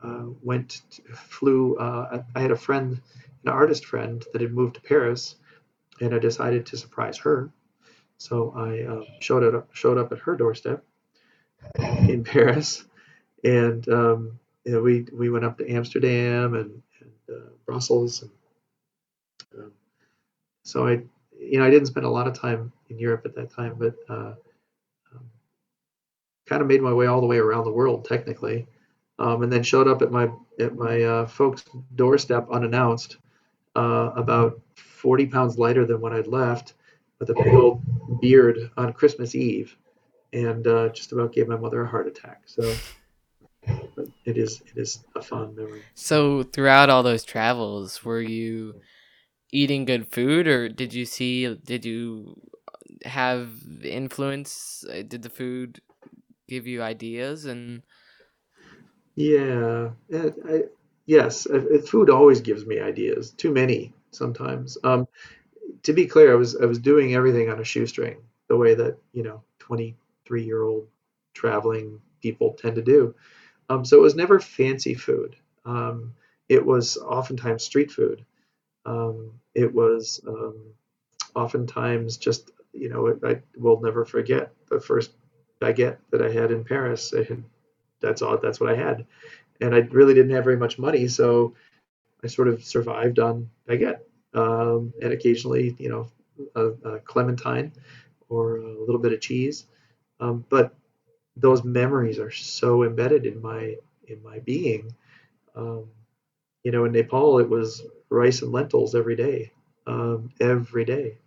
[0.03, 1.77] uh, went to, flew.
[1.77, 2.99] Uh, I had a friend,
[3.45, 5.35] an artist friend, that had moved to Paris,
[6.01, 7.49] and I decided to surprise her.
[8.19, 10.83] So I uh, showed up showed up at her doorstep
[12.07, 12.83] in Paris,
[13.43, 18.31] and um, you know, we we went up to Amsterdam and, and uh, Brussels, and
[19.57, 19.71] um,
[20.63, 21.01] so I,
[21.39, 23.95] you know, I didn't spend a lot of time in Europe at that time, but
[24.09, 24.33] uh,
[25.15, 25.25] um,
[26.45, 28.67] kind of made my way all the way around the world technically,
[29.17, 30.29] um, and then showed up at my
[30.59, 31.63] at my uh, folks'
[31.95, 33.15] doorstep unannounced,
[33.77, 36.73] uh, about 40 pounds lighter than when I'd left,
[37.19, 37.81] with a big old
[38.21, 39.75] beard on Christmas Eve,
[40.33, 42.41] and uh, just about gave my mother a heart attack.
[42.45, 42.75] So
[44.25, 45.81] it is it is a fond memory.
[45.95, 48.81] So throughout all those travels, were you
[49.51, 51.53] eating good food, or did you see?
[51.55, 52.39] Did you
[53.03, 53.51] have
[53.83, 54.85] influence?
[54.87, 55.81] Did the food
[56.47, 57.83] give you ideas and?
[59.15, 60.63] Yeah, I,
[61.05, 61.45] yes.
[61.87, 63.31] Food always gives me ideas.
[63.31, 64.77] Too many sometimes.
[64.83, 65.07] Um,
[65.83, 68.97] to be clear, I was I was doing everything on a shoestring, the way that
[69.13, 70.87] you know twenty three year old
[71.33, 73.15] traveling people tend to do.
[73.69, 75.35] Um, so it was never fancy food.
[75.65, 76.13] Um,
[76.47, 78.25] it was oftentimes street food.
[78.85, 80.57] Um, it was um,
[81.35, 85.11] oftentimes just, you know, I will never forget the first
[85.61, 87.11] baguette that I had in Paris.
[87.11, 87.43] Had,
[88.01, 88.37] that's all.
[88.37, 89.05] That's what I had,
[89.61, 91.53] and I really didn't have very much money, so
[92.23, 93.99] I sort of survived on baguette
[94.33, 96.07] um, and occasionally, you know,
[96.55, 97.71] a, a, clementine
[98.29, 99.65] or a little bit of cheese.
[100.19, 100.75] Um, but
[101.35, 103.75] those memories are so embedded in my
[104.07, 104.93] in my being.
[105.55, 105.85] Um,
[106.63, 109.51] you know, in Nepal, it was rice and lentils every day,
[109.87, 111.17] um, every day.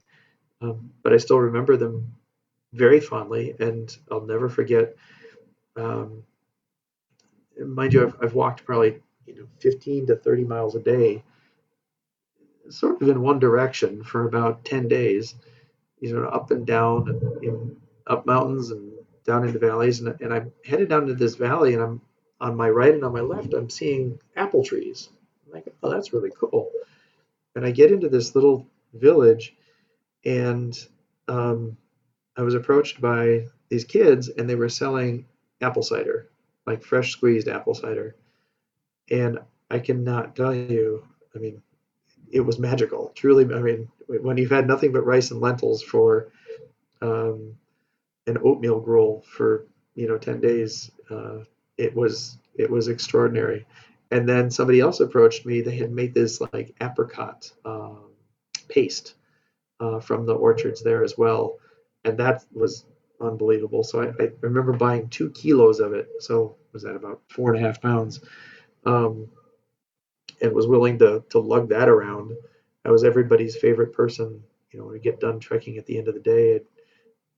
[0.61, 2.15] Um, but I still remember them
[2.73, 4.95] very fondly, and I'll never forget.
[5.77, 6.23] Um,
[7.59, 11.23] mind you, I've, I've walked probably you know 15 to 30 miles a day
[12.71, 15.35] sort of in one direction for about 10 days,
[16.01, 18.93] you know, up and down up mountains and
[19.25, 20.01] down into valleys.
[20.01, 22.01] And, and I'm headed down to this valley and I'm
[22.41, 25.09] on my right and on my left, I'm seeing apple trees.
[25.47, 26.71] I'm like, oh, that's really cool.
[27.55, 29.55] And I get into this little village
[30.25, 30.77] and
[31.29, 31.77] um,
[32.37, 35.27] I was approached by these kids and they were selling
[35.61, 36.31] apple cider,
[36.67, 38.17] like fresh squeezed apple cider.
[39.11, 39.39] And
[39.71, 41.63] I cannot tell you, I mean,
[42.33, 43.13] it was magical.
[43.15, 46.33] Truly, I mean, when you've had nothing but rice and lentils for
[47.03, 47.55] um,
[48.27, 51.41] an oatmeal gruel for you know 10 days, uh,
[51.77, 53.67] it was it was extraordinary.
[54.11, 55.61] And then somebody else approached me.
[55.61, 58.11] They had made this like apricot um,
[58.69, 59.15] paste
[59.81, 61.59] uh, from the orchards there as well,
[62.05, 62.85] and that was
[63.21, 63.85] unbelievable.
[63.85, 66.09] So I, I, remember buying two kilos of it.
[66.21, 68.21] So was that about four and a half pounds?
[68.85, 69.29] Um,
[70.43, 72.33] and was willing to to lug that around.
[72.85, 74.43] I was everybody's favorite person.
[74.73, 76.63] You know, when we get done trekking at the end of the day, I'd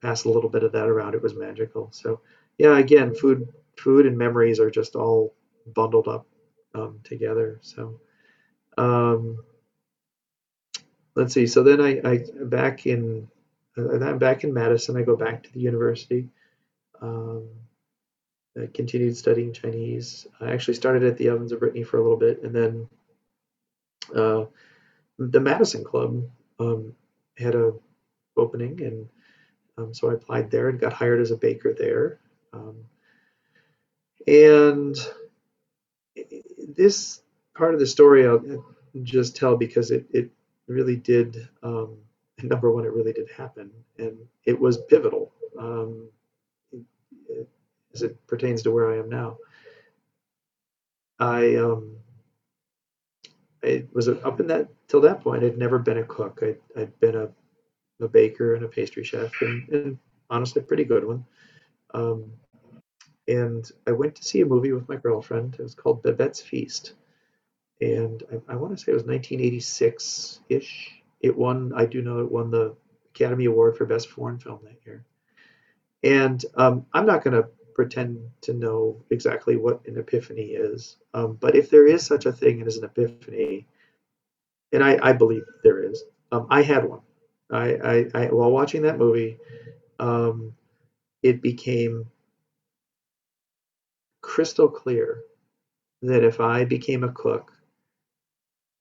[0.02, 1.14] pass a little bit of that around.
[1.14, 1.90] It was magical.
[1.92, 2.20] So
[2.58, 5.34] yeah, again, food food and memories are just all
[5.66, 6.26] bundled up
[6.74, 7.58] um, together.
[7.62, 8.00] So
[8.78, 9.44] um,
[11.14, 11.46] let's see.
[11.46, 13.28] So then I, I back in
[13.76, 14.96] uh, I'm back in Madison.
[14.96, 16.28] I go back to the university.
[17.00, 17.48] Um,
[18.60, 20.26] I continued studying Chinese.
[20.40, 22.88] I actually started at the Ovens of Brittany for a little bit, and then
[24.14, 24.44] uh,
[25.18, 26.24] the Madison Club
[26.60, 26.94] um,
[27.36, 27.72] had a
[28.36, 29.08] opening, and
[29.76, 32.20] um, so I applied there and got hired as a baker there.
[32.52, 32.76] Um,
[34.26, 34.96] and
[36.76, 37.22] this
[37.54, 38.64] part of the story I'll
[39.02, 40.30] just tell because it, it
[40.68, 41.96] really did, um,
[42.42, 45.32] number one, it really did happen, and it was pivotal.
[45.58, 46.08] Um,
[47.94, 49.38] as it pertains to where I am now.
[51.18, 51.96] I um,
[53.64, 55.44] I was up in that till that point.
[55.44, 56.40] I'd never been a cook.
[56.42, 57.28] I'd, I'd been a,
[58.04, 61.24] a baker and a pastry chef, and, and honestly, a pretty good one.
[61.94, 62.32] Um,
[63.28, 65.54] and I went to see a movie with my girlfriend.
[65.54, 66.94] It was called Babette's Feast,
[67.80, 71.02] and I, I want to say it was 1986 ish.
[71.20, 71.72] It won.
[71.74, 72.74] I do know it won the
[73.14, 75.04] Academy Award for Best Foreign Film that year.
[76.02, 80.96] And um, I'm not going to pretend to know exactly what an epiphany is.
[81.12, 83.66] Um, but if there is such a thing as an epiphany,
[84.72, 87.00] and I, I believe there is, um, I had one.
[87.50, 89.38] I, I, I, while watching that movie,
[90.00, 90.54] um,
[91.22, 92.06] it became
[94.22, 95.22] crystal clear
[96.02, 97.52] that if I became a cook,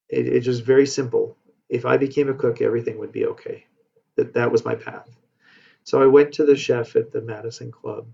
[0.10, 1.38] it, it's just very simple.
[1.70, 3.66] If I became a cook, everything would be okay.
[4.16, 5.10] That that was my path.
[5.84, 8.08] So I went to the chef at the Madison Club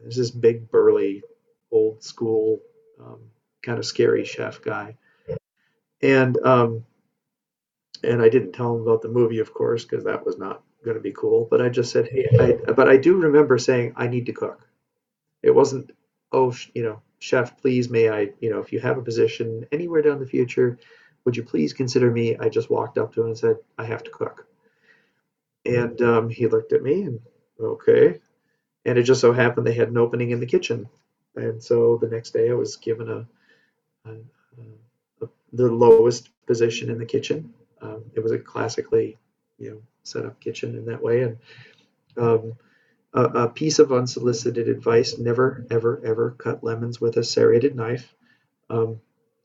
[0.00, 1.22] there's this big, burly,
[1.70, 2.60] old school,
[3.00, 3.20] um,
[3.62, 4.96] kind of scary chef guy,
[6.00, 6.84] and um,
[8.04, 10.96] and I didn't tell him about the movie, of course, because that was not going
[10.96, 11.48] to be cool.
[11.50, 14.66] But I just said, hey, I, but I do remember saying I need to cook.
[15.42, 15.90] It wasn't,
[16.32, 20.02] oh, you know, chef, please, may I, you know, if you have a position anywhere
[20.02, 20.78] down the future,
[21.24, 22.36] would you please consider me?
[22.36, 24.46] I just walked up to him and said, I have to cook.
[25.64, 27.20] And um, he looked at me and,
[27.60, 28.20] okay
[28.84, 30.88] and it just so happened they had an opening in the kitchen.
[31.36, 33.26] And so the next day I was given a,
[34.08, 34.14] a,
[35.22, 37.52] a the lowest position in the kitchen.
[37.80, 39.16] Um, it was a classically,
[39.58, 41.22] you know, set up kitchen in that way.
[41.22, 41.38] And
[42.16, 42.54] um,
[43.14, 48.14] a, a, piece of unsolicited advice: never, ever, ever cut lemons with a serrated knife.
[48.70, 49.00] Um,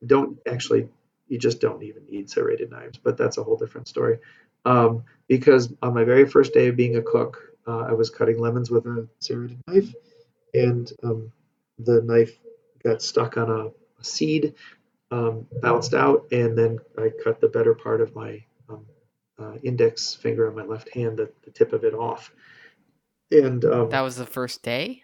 [0.06, 0.90] don't actually,
[1.28, 2.98] you just don't even need serrated knives.
[2.98, 4.20] But that's a whole different story.
[4.66, 8.40] Um, because on my very first day of being a cook, uh, I was cutting
[8.40, 9.94] lemons with a serrated knife,
[10.54, 11.32] and um,
[11.80, 12.38] the knife
[12.84, 14.56] got stuck on a, a seed,
[15.12, 18.86] um, bounced out, and then I cut the better part of my um,
[19.40, 22.32] uh, index finger on my left hand, the, the tip of it off.
[23.32, 25.02] And um, that was the first day.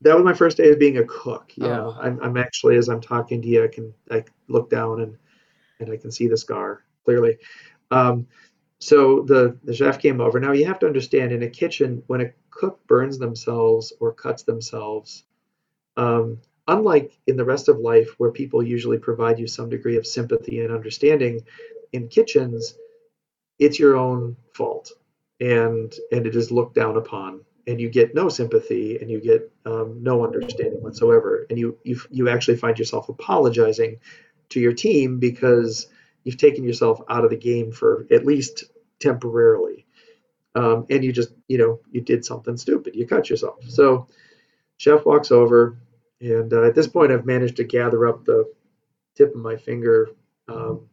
[0.00, 1.52] That was my first day of being a cook.
[1.56, 1.96] Yeah, oh.
[2.00, 5.16] I'm, I'm actually as I'm talking to you, I can I look down and
[5.80, 7.38] and I can see the scar clearly.
[7.90, 8.26] Um,
[8.84, 10.38] so the, the chef came over.
[10.38, 14.42] Now you have to understand in a kitchen, when a cook burns themselves or cuts
[14.42, 15.24] themselves,
[15.96, 20.06] um, unlike in the rest of life where people usually provide you some degree of
[20.06, 21.40] sympathy and understanding,
[21.94, 22.74] in kitchens,
[23.58, 24.92] it's your own fault.
[25.40, 27.40] And and it is looked down upon.
[27.66, 31.46] And you get no sympathy and you get um, no understanding whatsoever.
[31.48, 33.96] And you, you you actually find yourself apologizing
[34.50, 35.86] to your team because
[36.22, 38.64] you've taken yourself out of the game for at least
[39.04, 39.86] temporarily.
[40.54, 42.94] Um, and you just, you know, you did something stupid.
[42.94, 43.58] You cut yourself.
[43.68, 44.06] So,
[44.76, 45.78] chef walks over,
[46.20, 48.50] and uh, at this point, I've managed to gather up the
[49.16, 50.08] tip of my finger,
[50.48, 50.88] um,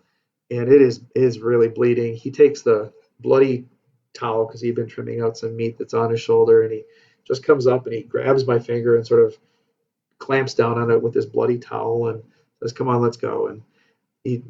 [0.49, 2.15] and it is is really bleeding.
[2.15, 3.67] He takes the bloody
[4.13, 6.83] towel because he'd been trimming out some meat that's on his shoulder, and he
[7.23, 9.37] just comes up and he grabs my finger and sort of
[10.17, 12.23] clamps down on it with his bloody towel and
[12.61, 13.61] says, "Come on, let's go." And
[14.23, 14.43] he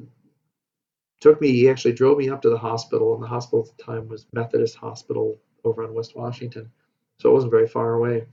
[1.22, 1.52] took me.
[1.52, 4.26] He actually drove me up to the hospital, and the hospital at the time was
[4.34, 6.70] Methodist Hospital over on West Washington,
[7.20, 8.26] so it wasn't very far away.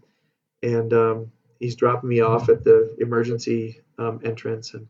[0.62, 4.88] And um, he's dropping me off at the emergency um, entrance, and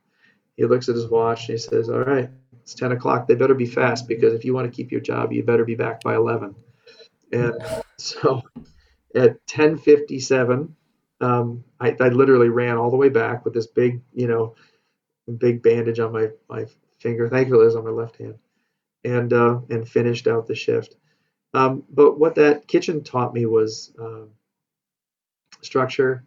[0.57, 2.31] he looks at his watch and he says, "All right,
[2.63, 3.27] it's 10 o'clock.
[3.27, 5.75] They better be fast because if you want to keep your job, you better be
[5.75, 6.55] back by 11."
[7.33, 7.55] And
[7.99, 8.43] so
[9.15, 10.71] at 10:57,
[11.21, 14.55] um, I, I literally ran all the way back with this big, you know,
[15.37, 16.67] big bandage on my my
[16.99, 17.29] finger.
[17.29, 18.39] Thankfully, it was on my left hand,
[19.05, 20.97] and uh, and finished out the shift.
[21.55, 24.31] Um, but what that kitchen taught me was um,
[25.63, 26.25] structure.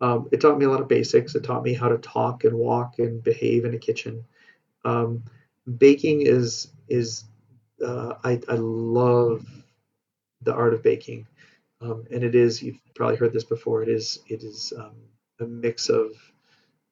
[0.00, 1.34] Um, it taught me a lot of basics.
[1.34, 4.24] It taught me how to talk and walk and behave in a kitchen.
[4.84, 5.24] Um,
[5.78, 7.24] baking is is
[7.84, 9.46] uh, I, I love
[10.42, 11.26] the art of baking,
[11.80, 13.82] um, and it is you've probably heard this before.
[13.82, 14.96] It is it is um,
[15.40, 16.12] a mix of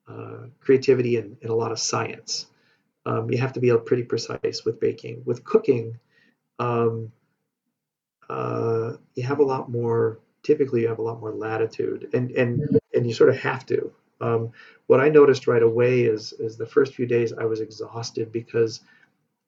[0.08, 2.46] uh, creativity and, and, a lot of science.
[3.06, 5.22] Um, you have to be pretty precise with baking.
[5.24, 5.98] With cooking,
[6.58, 7.10] um,
[8.28, 10.20] uh, you have a lot more.
[10.42, 13.92] Typically, you have a lot more latitude, and and and you sort of have to.
[14.20, 14.52] Um,
[14.86, 18.80] what I noticed right away is is the first few days I was exhausted because,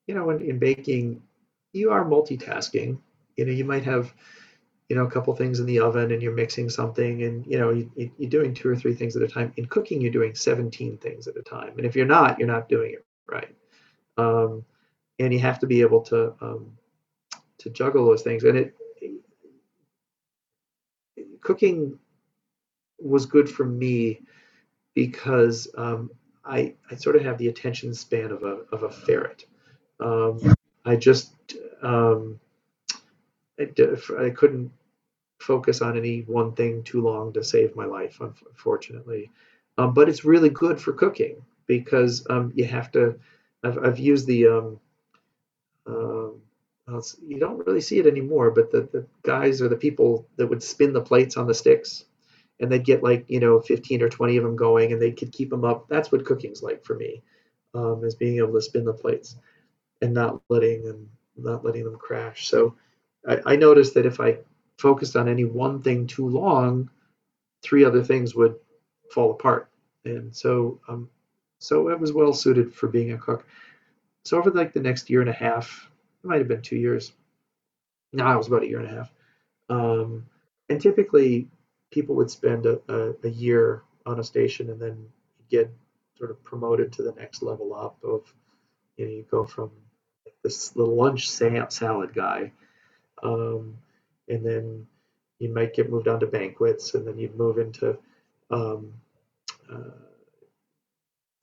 [0.06, 1.22] you know, in, in baking,
[1.72, 2.98] you are multitasking.
[3.36, 4.12] You know, you might have
[4.88, 7.70] you know a couple things in the oven and you're mixing something and you know
[7.70, 10.98] you, you're doing two or three things at a time in cooking you're doing 17
[10.98, 13.54] things at a time and if you're not you're not doing it right
[14.18, 14.64] um,
[15.18, 16.76] and you have to be able to um,
[17.58, 18.76] to juggle those things and it
[21.42, 21.98] cooking
[22.98, 24.20] was good for me
[24.94, 26.10] because um,
[26.44, 29.44] I, I sort of have the attention span of a, of a ferret.
[30.00, 30.54] Um,
[30.84, 31.32] I just
[31.82, 32.40] um,
[33.58, 33.68] I,
[34.18, 34.70] I couldn't
[35.40, 39.30] focus on any one thing too long to save my life, unfortunately.
[39.78, 43.18] Um, but it's really good for cooking because um, you have to.
[43.62, 44.46] I've, I've used the.
[44.46, 44.80] Um,
[45.86, 46.40] um
[47.26, 50.62] you don't really see it anymore, but the, the guys or the people that would
[50.62, 52.04] spin the plates on the sticks,
[52.60, 55.32] and they'd get like you know 15 or 20 of them going, and they could
[55.32, 55.88] keep them up.
[55.88, 57.22] That's what cooking's like for me,
[57.74, 59.36] um, is being able to spin the plates
[60.02, 62.48] and not letting them not letting them crash.
[62.48, 62.74] So
[63.26, 64.38] I, I noticed that if I
[64.78, 66.90] focused on any one thing too long,
[67.62, 68.56] three other things would
[69.12, 69.70] fall apart.
[70.04, 71.08] And so, um,
[71.62, 73.46] so it was well suited for being a cook.
[74.24, 75.90] So over like the next year and a half,
[76.22, 77.12] it might have been two years.
[78.12, 79.12] No, it was about a year and a half.
[79.68, 80.26] Um,
[80.68, 81.48] and typically,
[81.90, 85.06] people would spend a, a, a year on a station and then
[85.50, 85.70] get
[86.18, 87.96] sort of promoted to the next level up.
[88.02, 88.32] Of
[88.96, 89.70] you know, you go from
[90.42, 92.52] this little lunch salad guy
[93.22, 93.78] um,
[94.28, 94.86] and then
[95.38, 97.98] you might get moved on to banquets, and then you'd move into
[98.50, 98.92] um,
[99.72, 99.90] uh,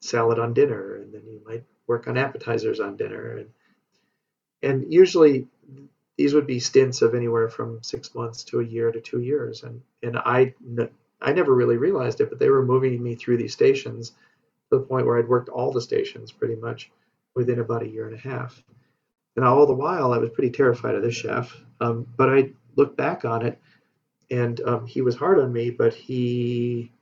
[0.00, 3.50] salad on dinner, and then you might work on appetizers on dinner, and
[4.62, 5.46] and usually
[6.16, 9.62] these would be stints of anywhere from six months to a year to two years,
[9.62, 10.54] and and I
[11.22, 14.80] I never really realized it, but they were moving me through these stations to the
[14.80, 16.90] point where I'd worked all the stations pretty much
[17.34, 18.62] within about a year and a half.
[19.36, 21.56] And all the while, I was pretty terrified of this chef.
[21.80, 23.60] Um, but I look back on it,
[24.30, 26.92] and um, he was hard on me, but he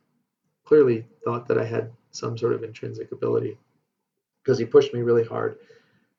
[0.65, 3.57] clearly thought that I had some sort of intrinsic ability
[4.43, 5.59] because he pushed me really hard.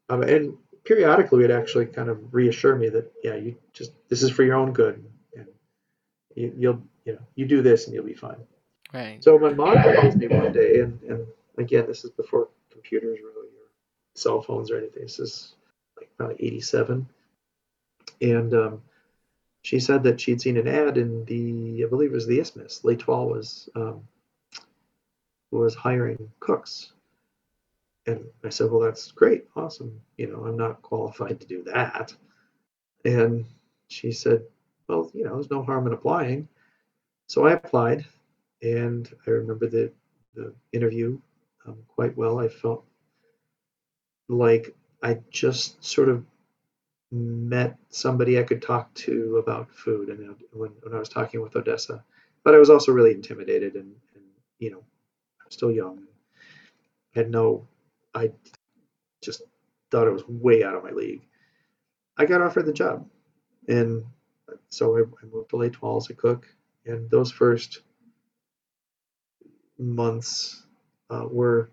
[0.10, 4.32] Um, and periodically, would actually kind of reassure me that, yeah, you just this is
[4.32, 5.04] for your own good,
[5.36, 5.48] and
[6.36, 8.38] you, you'll you know you do this and you'll be fine.
[8.94, 9.24] Right.
[9.24, 11.28] So my mom calls me one day, and and
[11.58, 13.70] again, this is before computers really or
[14.16, 15.04] cell phones or anything.
[15.04, 15.56] This is
[15.98, 17.08] like probably 87
[18.22, 18.82] and um,
[19.62, 22.84] she said that she'd seen an ad in the, I believe it was the Isthmus.
[22.84, 24.02] L'Etoile was um,
[25.52, 26.94] was hiring cooks,
[28.06, 30.00] and I said, "Well, that's great, awesome.
[30.18, 32.16] You know, I'm not qualified to do that."
[33.06, 33.46] And
[33.88, 34.46] she said,
[34.88, 36.48] "Well, you know, there's no harm in applying."
[37.28, 38.06] So I applied,
[38.62, 39.92] and I remember the
[40.36, 41.20] the interview
[41.66, 42.40] um, quite well.
[42.40, 42.86] I felt
[44.28, 46.24] like I just sort of
[47.12, 51.56] met somebody I could talk to about food, and when when I was talking with
[51.56, 52.04] Odessa,
[52.44, 54.24] but I was also really intimidated, and, and
[54.60, 54.84] you know,
[55.50, 56.04] still young,
[57.14, 57.68] had no,
[58.14, 58.32] I
[59.22, 59.44] just
[59.92, 61.26] thought it was way out of my league.
[62.18, 63.08] I got offered the job,
[63.68, 64.04] and
[64.70, 66.48] so I, I moved to L'Etoile as a cook,
[66.86, 67.82] and those first
[69.78, 70.66] months
[71.10, 71.70] uh, were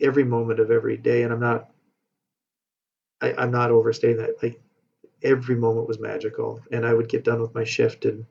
[0.00, 1.70] every moment of every day, and I'm not
[3.20, 4.42] I, I'm not overstating that.
[4.42, 4.60] Like
[5.22, 8.24] every moment was magical, and I would get done with my shift, and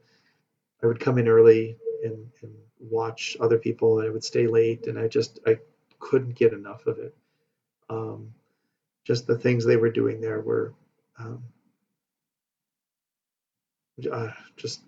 [0.81, 4.87] I would come in early and, and watch other people, and I would stay late,
[4.87, 5.57] and I just I
[5.99, 7.15] couldn't get enough of it.
[7.89, 8.33] Um,
[9.05, 10.73] just the things they were doing there were
[11.19, 11.43] um,
[14.11, 14.81] uh, just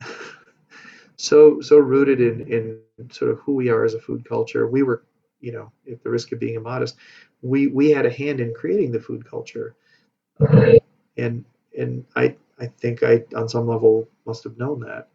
[1.16, 2.78] so so rooted in in
[3.10, 4.66] sort of who we are as a food culture.
[4.66, 5.04] We were,
[5.40, 5.54] you know,
[5.90, 6.96] at the risk of being immodest,
[7.42, 9.74] we we had a hand in creating the food culture,
[10.40, 10.72] uh,
[11.16, 11.44] and
[11.78, 15.08] and I I think I on some level must have known that.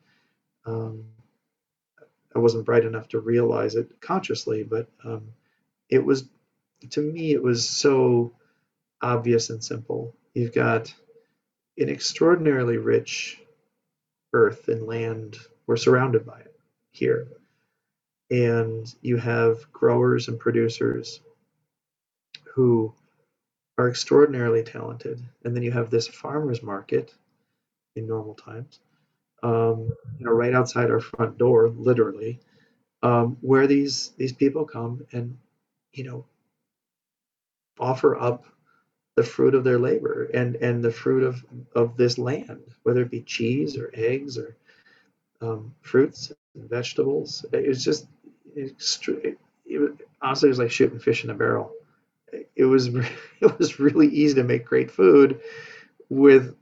[0.65, 1.05] Um,
[2.35, 5.33] I wasn't bright enough to realize it consciously, but um,
[5.89, 6.25] it was
[6.91, 8.33] to me it was so
[9.01, 10.15] obvious and simple.
[10.33, 10.93] You've got
[11.77, 13.39] an extraordinarily rich
[14.33, 15.37] earth and land.
[15.67, 16.59] We're surrounded by it
[16.91, 17.27] here.
[18.29, 21.19] And you have growers and producers
[22.53, 22.93] who
[23.77, 25.21] are extraordinarily talented.
[25.43, 27.13] And then you have this farmer's market
[27.95, 28.79] in normal times,
[29.43, 32.39] um, you know, right outside our front door, literally,
[33.03, 35.37] um, where these these people come and,
[35.93, 36.25] you know,
[37.79, 38.45] offer up
[39.17, 41.43] the fruit of their labor and and the fruit of
[41.75, 44.57] of this land, whether it be cheese or eggs or
[45.41, 47.45] um, fruits and vegetables.
[47.53, 48.07] It was just.
[48.55, 49.37] It,
[50.21, 51.71] honestly, it was like shooting fish in a barrel.
[52.55, 52.87] It was
[53.41, 55.41] it was really easy to make great food
[56.09, 56.55] with.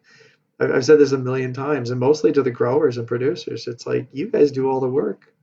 [0.59, 3.67] I've said this a million times, and mostly to the growers and producers.
[3.67, 5.33] It's like you guys do all the work.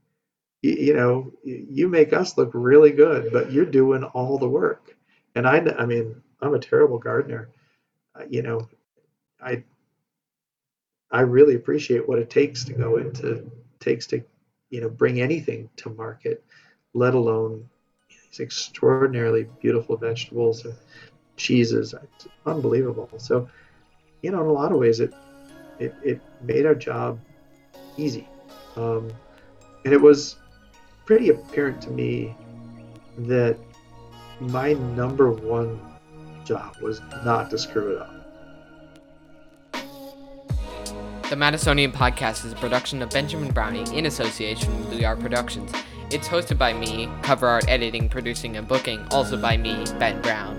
[0.62, 4.94] You, you know, you make us look really good, but you're doing all the work.
[5.34, 7.48] And I, I mean, I'm a terrible gardener.
[8.14, 8.68] Uh, you know,
[9.40, 9.62] I
[11.10, 13.50] I really appreciate what it takes to go into
[13.80, 14.22] takes to
[14.70, 16.44] you know bring anything to market,
[16.94, 17.68] let alone
[18.08, 20.74] these extraordinarily beautiful vegetables and
[21.36, 21.94] cheeses.
[21.94, 23.08] It's unbelievable.
[23.18, 23.48] So,
[24.22, 25.12] you know, in a lot of ways, it
[25.78, 27.18] it, it made our job
[27.96, 28.28] easy,
[28.76, 29.10] um,
[29.84, 30.36] and it was
[31.04, 32.34] pretty apparent to me
[33.18, 33.56] that
[34.40, 35.80] my number one
[36.44, 38.12] job was not to screw it up.
[41.28, 45.72] The Madisonian podcast is a production of Benjamin Brownie in association with We Are Productions.
[46.10, 50.56] It's hosted by me, cover art editing, producing, and booking, also by me, Ben Brown.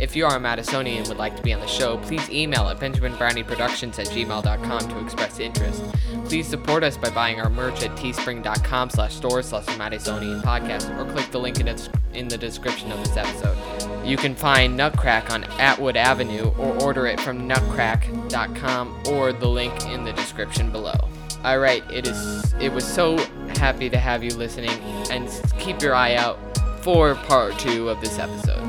[0.00, 2.68] If you are a Madisonian and would like to be on the show, please email
[2.68, 5.84] at benjaminbrownieproductions at gmail.com to express interest.
[6.24, 11.10] Please support us by buying our merch at teespring.com slash store slash Madisonian podcast or
[11.12, 14.06] click the link in, the, in the description of this episode.
[14.06, 19.84] You can find Nutkrack on Atwood Avenue or order it from nutkrack.com or the link
[19.84, 20.98] in the description below.
[21.44, 23.18] Alright, it is it was so
[23.56, 24.70] happy to have you listening
[25.10, 25.28] and
[25.58, 26.38] keep your eye out
[26.82, 28.59] for part two of this episode.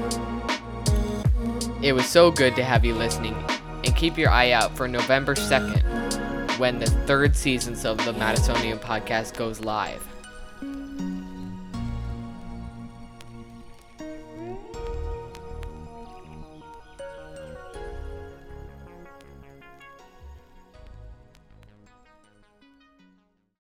[1.82, 3.36] It was so good to have you listening,
[3.84, 8.80] and keep your eye out for November 2nd when the third seasons of the Madisonian
[8.80, 10.11] podcast goes live.